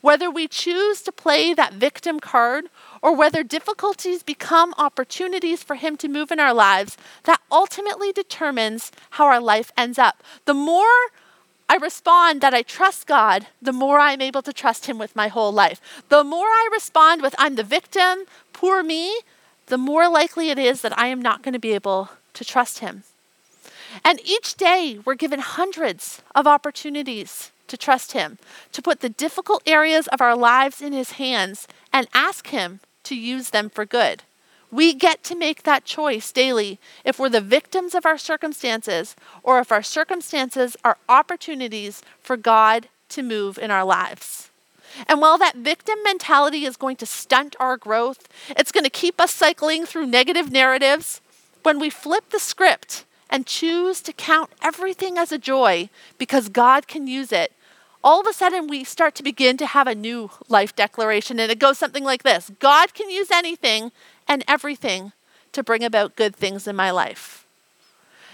whether 0.00 0.30
we 0.30 0.46
choose 0.46 1.02
to 1.02 1.12
play 1.12 1.52
that 1.54 1.74
victim 1.74 2.20
card 2.20 2.66
or 3.02 3.14
whether 3.14 3.42
difficulties 3.42 4.22
become 4.22 4.74
opportunities 4.78 5.62
for 5.62 5.76
Him 5.76 5.96
to 5.98 6.08
move 6.08 6.30
in 6.30 6.40
our 6.40 6.54
lives, 6.54 6.96
that 7.24 7.40
ultimately 7.50 8.12
determines 8.12 8.92
how 9.10 9.26
our 9.26 9.40
life 9.40 9.72
ends 9.76 9.98
up. 9.98 10.22
The 10.44 10.54
more 10.54 11.10
I 11.68 11.76
respond 11.76 12.40
that 12.40 12.52
I 12.52 12.62
trust 12.62 13.06
God, 13.06 13.46
the 13.62 13.72
more 13.72 14.00
I'm 14.00 14.20
able 14.20 14.42
to 14.42 14.52
trust 14.52 14.86
Him 14.86 14.98
with 14.98 15.14
my 15.14 15.28
whole 15.28 15.52
life. 15.52 15.80
The 16.08 16.24
more 16.24 16.48
I 16.48 16.68
respond 16.72 17.22
with, 17.22 17.34
I'm 17.38 17.54
the 17.54 17.62
victim, 17.62 18.24
poor 18.52 18.82
me, 18.82 19.20
the 19.66 19.78
more 19.78 20.08
likely 20.08 20.50
it 20.50 20.58
is 20.58 20.82
that 20.82 20.98
I 20.98 21.06
am 21.06 21.22
not 21.22 21.42
going 21.42 21.52
to 21.52 21.60
be 21.60 21.72
able 21.72 22.10
to 22.34 22.44
trust 22.44 22.80
Him. 22.80 23.04
And 24.04 24.20
each 24.24 24.54
day, 24.54 24.98
we're 25.04 25.14
given 25.14 25.40
hundreds 25.40 26.22
of 26.34 26.46
opportunities 26.46 27.52
to 27.68 27.76
trust 27.76 28.12
Him, 28.12 28.38
to 28.72 28.82
put 28.82 29.00
the 29.00 29.08
difficult 29.08 29.62
areas 29.66 30.06
of 30.08 30.20
our 30.20 30.36
lives 30.36 30.82
in 30.82 30.92
His 30.92 31.12
hands 31.12 31.66
and 31.92 32.08
ask 32.12 32.48
Him 32.48 32.80
to 33.04 33.14
use 33.14 33.50
them 33.50 33.70
for 33.70 33.84
good. 33.84 34.22
We 34.72 34.94
get 34.94 35.24
to 35.24 35.34
make 35.34 35.64
that 35.64 35.84
choice 35.84 36.30
daily 36.30 36.78
if 37.04 37.18
we're 37.18 37.28
the 37.28 37.40
victims 37.40 37.94
of 37.94 38.06
our 38.06 38.18
circumstances 38.18 39.16
or 39.42 39.58
if 39.58 39.72
our 39.72 39.82
circumstances 39.82 40.76
are 40.84 40.98
opportunities 41.08 42.02
for 42.22 42.36
God 42.36 42.88
to 43.08 43.22
move 43.22 43.58
in 43.58 43.70
our 43.72 43.84
lives. 43.84 44.50
And 45.08 45.20
while 45.20 45.38
that 45.38 45.56
victim 45.56 45.98
mentality 46.04 46.64
is 46.64 46.76
going 46.76 46.96
to 46.96 47.06
stunt 47.06 47.56
our 47.58 47.76
growth, 47.76 48.28
it's 48.50 48.72
going 48.72 48.84
to 48.84 48.90
keep 48.90 49.20
us 49.20 49.32
cycling 49.32 49.86
through 49.86 50.06
negative 50.06 50.52
narratives. 50.52 51.20
When 51.62 51.78
we 51.78 51.90
flip 51.90 52.30
the 52.30 52.38
script 52.38 53.04
and 53.30 53.46
choose 53.46 54.02
to 54.02 54.12
count 54.12 54.50
everything 54.60 55.16
as 55.16 55.32
a 55.32 55.38
joy 55.38 55.88
because 56.18 56.48
God 56.48 56.88
can 56.88 57.06
use 57.06 57.32
it, 57.32 57.52
all 58.02 58.20
of 58.20 58.26
a 58.26 58.32
sudden 58.32 58.66
we 58.66 58.82
start 58.84 59.14
to 59.14 59.22
begin 59.22 59.56
to 59.58 59.66
have 59.66 59.86
a 59.86 59.94
new 59.94 60.30
life 60.48 60.74
declaration. 60.74 61.38
And 61.38 61.50
it 61.50 61.58
goes 61.58 61.78
something 61.78 62.04
like 62.04 62.24
this 62.24 62.50
God 62.58 62.92
can 62.92 63.08
use 63.08 63.30
anything 63.30 63.92
and 64.28 64.44
everything 64.48 65.12
to 65.52 65.62
bring 65.62 65.84
about 65.84 66.16
good 66.16 66.34
things 66.34 66.66
in 66.66 66.76
my 66.76 66.90
life. 66.90 67.46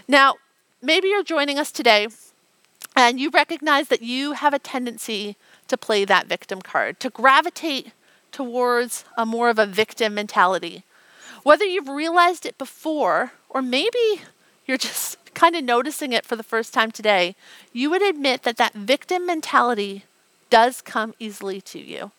Now, 0.09 0.35
maybe 0.83 1.09
you're 1.09 1.23
joining 1.23 1.59
us 1.59 1.71
today 1.71 2.09
and 2.95 3.21
you 3.21 3.31
recognize 3.31 3.89
that 3.89 4.03
you 4.03 4.33
have 4.33 4.55
a 4.55 4.59
tendency 4.59 5.37
to 5.69 5.77
play 5.77 6.05
that 6.05 6.27
victim 6.27 6.63
card, 6.63 7.01
to 7.01 7.11
gravitate 7.11 7.93
towards 8.33 9.05
a 9.17 9.27
more 9.27 9.51
of 9.51 9.59
a 9.59 9.67
victim 9.67 10.15
mentality. 10.15 10.85
Whether 11.43 11.65
you've 11.65 11.89
realized 11.89 12.47
it 12.47 12.59
before 12.59 13.33
or 13.49 13.63
maybe 13.63 14.21
you're 14.67 14.79
just 14.79 15.17
kind 15.35 15.55
of 15.55 15.65
noticing 15.65 16.13
it 16.13 16.25
for 16.25 16.37
the 16.37 16.43
first 16.43 16.75
time 16.75 16.91
today, 16.91 17.37
you 17.73 17.91
would 17.91 18.03
admit 18.03 18.43
that 18.43 18.57
that 18.57 18.73
victim 18.73 19.27
mentality 19.27 20.05
does 20.51 20.81
come 20.81 21.15
easily 21.19 21.61
to 21.61 21.79
you. 21.79 22.11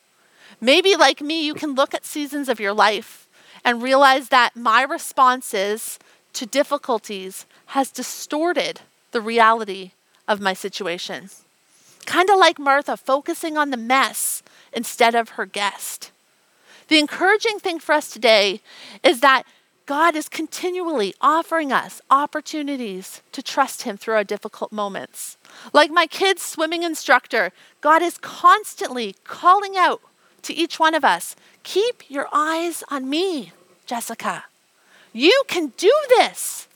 Maybe, 0.61 0.95
like 0.95 1.21
me, 1.21 1.45
you 1.45 1.53
can 1.53 1.75
look 1.75 1.93
at 1.93 2.05
seasons 2.05 2.49
of 2.49 2.59
your 2.59 2.73
life 2.73 3.27
and 3.65 3.81
realize 3.81 4.29
that 4.29 4.55
my 4.55 4.83
responses 4.83 5.99
to 6.33 6.45
difficulties 6.45 7.45
has 7.67 7.91
distorted 7.91 8.81
the 9.11 9.21
reality 9.21 9.91
of 10.27 10.39
my 10.39 10.53
situation. 10.53 11.29
Kind 12.05 12.29
of 12.29 12.37
like 12.37 12.59
Martha, 12.59 12.95
focusing 12.95 13.57
on 13.57 13.71
the 13.71 13.77
mess 13.77 14.41
instead 14.71 15.15
of 15.15 15.29
her 15.29 15.45
guest. 15.45 16.11
The 16.87 16.99
encouraging 16.99 17.59
thing 17.59 17.79
for 17.79 17.93
us 17.93 18.09
today 18.09 18.61
is 19.03 19.19
that 19.19 19.43
God 19.87 20.17
is 20.17 20.27
continually 20.27 21.15
offering 21.21 21.71
us 21.71 22.01
opportunities 22.11 23.21
to 23.31 23.41
trust 23.41 23.83
Him 23.83 23.95
through 23.95 24.15
our 24.15 24.23
difficult 24.25 24.73
moments. 24.73 25.37
Like 25.71 25.89
my 25.89 26.07
kids' 26.07 26.41
swimming 26.41 26.83
instructor, 26.83 27.53
God 27.79 28.01
is 28.01 28.17
constantly 28.17 29.15
calling 29.23 29.77
out 29.77 30.01
to 30.41 30.53
each 30.53 30.77
one 30.77 30.93
of 30.93 31.05
us 31.05 31.37
keep 31.63 32.09
your 32.09 32.27
eyes 32.33 32.83
on 32.89 33.09
me, 33.09 33.53
Jessica. 33.85 34.45
You 35.13 35.43
can 35.47 35.71
do 35.77 35.91
this. 36.09 36.67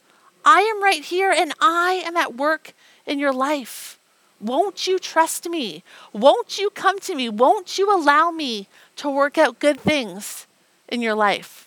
I 0.46 0.62
am 0.62 0.82
right 0.82 1.04
here 1.04 1.32
and 1.32 1.54
I 1.60 2.02
am 2.06 2.16
at 2.16 2.36
work 2.36 2.74
in 3.06 3.20
your 3.20 3.34
life. 3.34 4.00
Won't 4.40 4.88
you 4.88 4.98
trust 4.98 5.50
me? 5.50 5.84
Won't 6.14 6.58
you 6.58 6.70
come 6.70 6.98
to 7.02 7.14
me? 7.14 7.28
Won't 7.28 7.78
you 7.78 7.94
allow 7.94 8.32
me 8.32 8.70
to 8.96 9.10
work 9.10 9.38
out 9.38 9.60
good 9.60 9.82
things 9.82 10.48
in 10.88 11.02
your 11.02 11.14
life? 11.14 11.61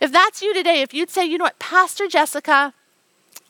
If 0.00 0.12
that's 0.12 0.42
you 0.42 0.54
today, 0.54 0.82
if 0.82 0.92
you'd 0.94 1.10
say, 1.10 1.24
you 1.24 1.38
know 1.38 1.44
what, 1.44 1.58
Pastor 1.58 2.08
Jessica, 2.08 2.74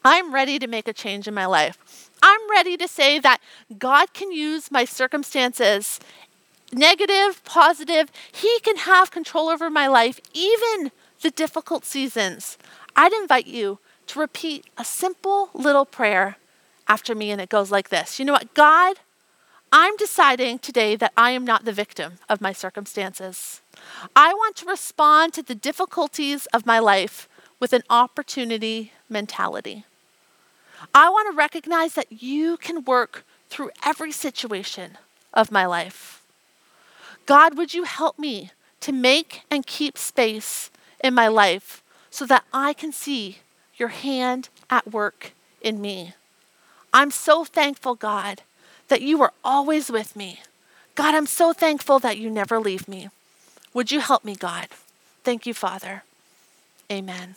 I'm 0.05 0.33
ready 0.33 0.59
to 0.59 0.67
make 0.67 0.89
a 0.89 0.93
change 0.93 1.27
in 1.27 1.35
my 1.35 1.47
life. 1.47 2.11
I'm 2.23 2.51
ready 2.51 2.77
to 2.77 2.89
say 2.89 3.19
that 3.19 3.41
God 3.79 4.13
can 4.15 4.33
use 4.33 4.71
my 4.71 4.85
circumstances, 4.85 6.01
negative, 6.73 7.45
positive. 7.45 8.11
He 8.33 8.61
can 8.61 8.77
have 8.77 9.11
control 9.11 9.49
over 9.49 9.69
my 9.69 9.87
life, 9.87 10.21
even 10.33 10.93
the 11.23 11.31
difficult 11.31 11.85
seasons. 11.85 12.57
I'd 12.95 13.13
invite 13.13 13.47
you 13.47 13.79
to 14.09 14.21
repeat 14.21 14.67
a 14.79 14.85
simple 14.85 15.51
little 15.55 15.85
prayer 15.85 16.37
after 16.89 17.15
me, 17.15 17.31
and 17.31 17.41
it 17.41 17.49
goes 17.49 17.71
like 17.71 17.89
this 17.89 18.19
You 18.19 18.25
know 18.25 18.33
what? 18.35 18.55
God, 18.55 18.97
I'm 19.79 19.99
deciding 19.99 20.61
today 20.61 20.97
that 20.97 21.13
I 21.19 21.33
am 21.33 21.45
not 21.45 21.67
the 21.67 21.73
victim 21.73 22.15
of 22.31 22.41
my 22.41 22.55
circumstances. 22.55 23.61
I 24.17 24.33
want 24.33 24.57
to 24.57 24.67
respond 24.67 25.35
to 25.35 25.43
the 25.43 25.55
difficulties 25.55 26.47
of 26.47 26.65
my 26.65 26.79
life 26.79 27.29
with 27.61 27.75
an 27.75 27.83
opportunity 27.91 28.93
mentality. 29.11 29.85
I 30.95 31.11
want 31.11 31.31
to 31.31 31.37
recognize 31.37 31.93
that 31.93 32.11
you 32.11 32.57
can 32.57 32.85
work 32.85 33.27
through 33.51 33.69
every 33.85 34.13
situation 34.13 34.97
of 35.35 35.53
my 35.53 35.67
life. 35.67 36.23
God, 37.27 37.59
would 37.59 37.75
you 37.75 37.85
help 37.85 38.19
me 38.19 38.53
to 38.81 38.93
make 38.93 39.43
and 39.51 39.67
keep 39.67 39.99
space 39.99 40.71
in 41.05 41.13
my 41.13 41.29
life 41.29 41.83
so 42.09 42.25
that 42.25 42.45
I 42.51 42.73
can 42.73 42.93
see 42.93 43.41
your 43.77 43.89
hand 43.89 44.49
at 44.71 44.91
work 44.91 45.33
in 45.61 45.83
me? 45.83 46.15
I'm 46.95 47.11
so 47.11 47.45
thankful, 47.45 47.95
God, 47.95 48.41
that 48.89 49.03
you 49.03 49.23
are 49.23 49.33
always 49.45 49.91
with 49.91 50.17
me. 50.17 50.41
God, 50.95 51.15
I'm 51.15 51.27
so 51.27 51.53
thankful 51.53 51.99
that 52.01 52.19
you 52.19 52.31
never 52.31 52.59
leave 52.59 52.89
me. 52.89 53.11
Would 53.75 53.91
you 53.91 54.01
help 54.01 54.25
me, 54.25 54.35
God? 54.35 54.69
Thank 55.25 55.47
you, 55.47 55.53
Father. 55.53 56.03
Amen. 56.91 57.37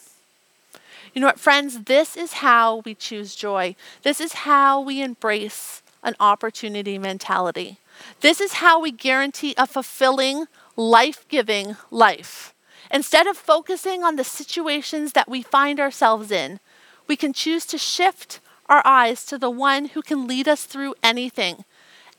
You 1.14 1.22
know 1.22 1.28
what, 1.28 1.40
friends? 1.40 1.84
This 1.84 2.16
is 2.16 2.34
how 2.34 2.78
we 2.86 2.94
choose 2.94 3.36
joy. 3.36 3.76
This 4.04 4.22
is 4.22 4.34
how 4.34 4.80
we 4.80 5.02
embrace 5.02 5.82
an 6.04 6.16
opportunity 6.20 6.98
mentality. 6.98 7.78
This 8.22 8.40
is 8.40 8.54
how 8.54 8.80
we 8.80 8.92
guarantee 8.92 9.54
a 9.58 9.68
fulfilling, 9.68 10.46
life 10.76 11.26
giving 11.28 11.76
life. 11.92 12.54
Instead 12.92 13.28
of 13.28 13.38
focusing 13.38 14.04
on 14.04 14.16
the 14.16 14.24
situations 14.24 15.14
that 15.14 15.28
we 15.28 15.42
find 15.42 15.80
ourselves 15.80 16.32
in, 16.32 16.60
we 17.08 17.16
can 17.16 17.34
choose 17.34 17.66
to 17.66 17.78
shift 17.78 18.40
our 18.70 18.82
eyes 18.86 19.26
to 19.26 19.38
the 19.38 19.50
one 19.50 19.86
who 19.86 20.02
can 20.02 20.28
lead 20.28 20.48
us 20.48 20.64
through 20.64 20.96
anything. 21.04 21.66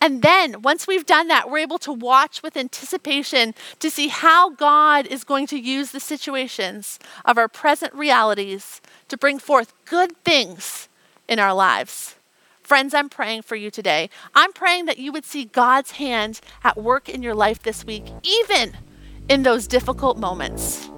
And 0.01 0.23
then, 0.23 0.63
once 0.63 0.87
we've 0.87 1.05
done 1.05 1.27
that, 1.27 1.49
we're 1.49 1.59
able 1.59 1.77
to 1.79 1.93
watch 1.93 2.41
with 2.41 2.57
anticipation 2.57 3.53
to 3.79 3.91
see 3.91 4.07
how 4.07 4.49
God 4.49 5.05
is 5.05 5.23
going 5.23 5.45
to 5.47 5.59
use 5.59 5.91
the 5.91 5.99
situations 5.99 6.97
of 7.23 7.37
our 7.37 7.47
present 7.47 7.93
realities 7.93 8.81
to 9.09 9.17
bring 9.17 9.37
forth 9.37 9.73
good 9.85 10.17
things 10.23 10.89
in 11.27 11.37
our 11.37 11.53
lives. 11.53 12.15
Friends, 12.63 12.95
I'm 12.95 13.09
praying 13.09 13.43
for 13.43 13.55
you 13.55 13.69
today. 13.69 14.09
I'm 14.33 14.53
praying 14.53 14.85
that 14.85 14.97
you 14.97 15.11
would 15.11 15.25
see 15.25 15.45
God's 15.45 15.91
hand 15.91 16.41
at 16.63 16.77
work 16.77 17.07
in 17.07 17.21
your 17.21 17.35
life 17.35 17.61
this 17.61 17.85
week, 17.85 18.05
even 18.23 18.77
in 19.29 19.43
those 19.43 19.67
difficult 19.67 20.17
moments. 20.17 20.89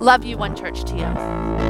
Love 0.00 0.24
you, 0.24 0.36
One 0.36 0.54
Church 0.54 0.84
you. 0.84 1.69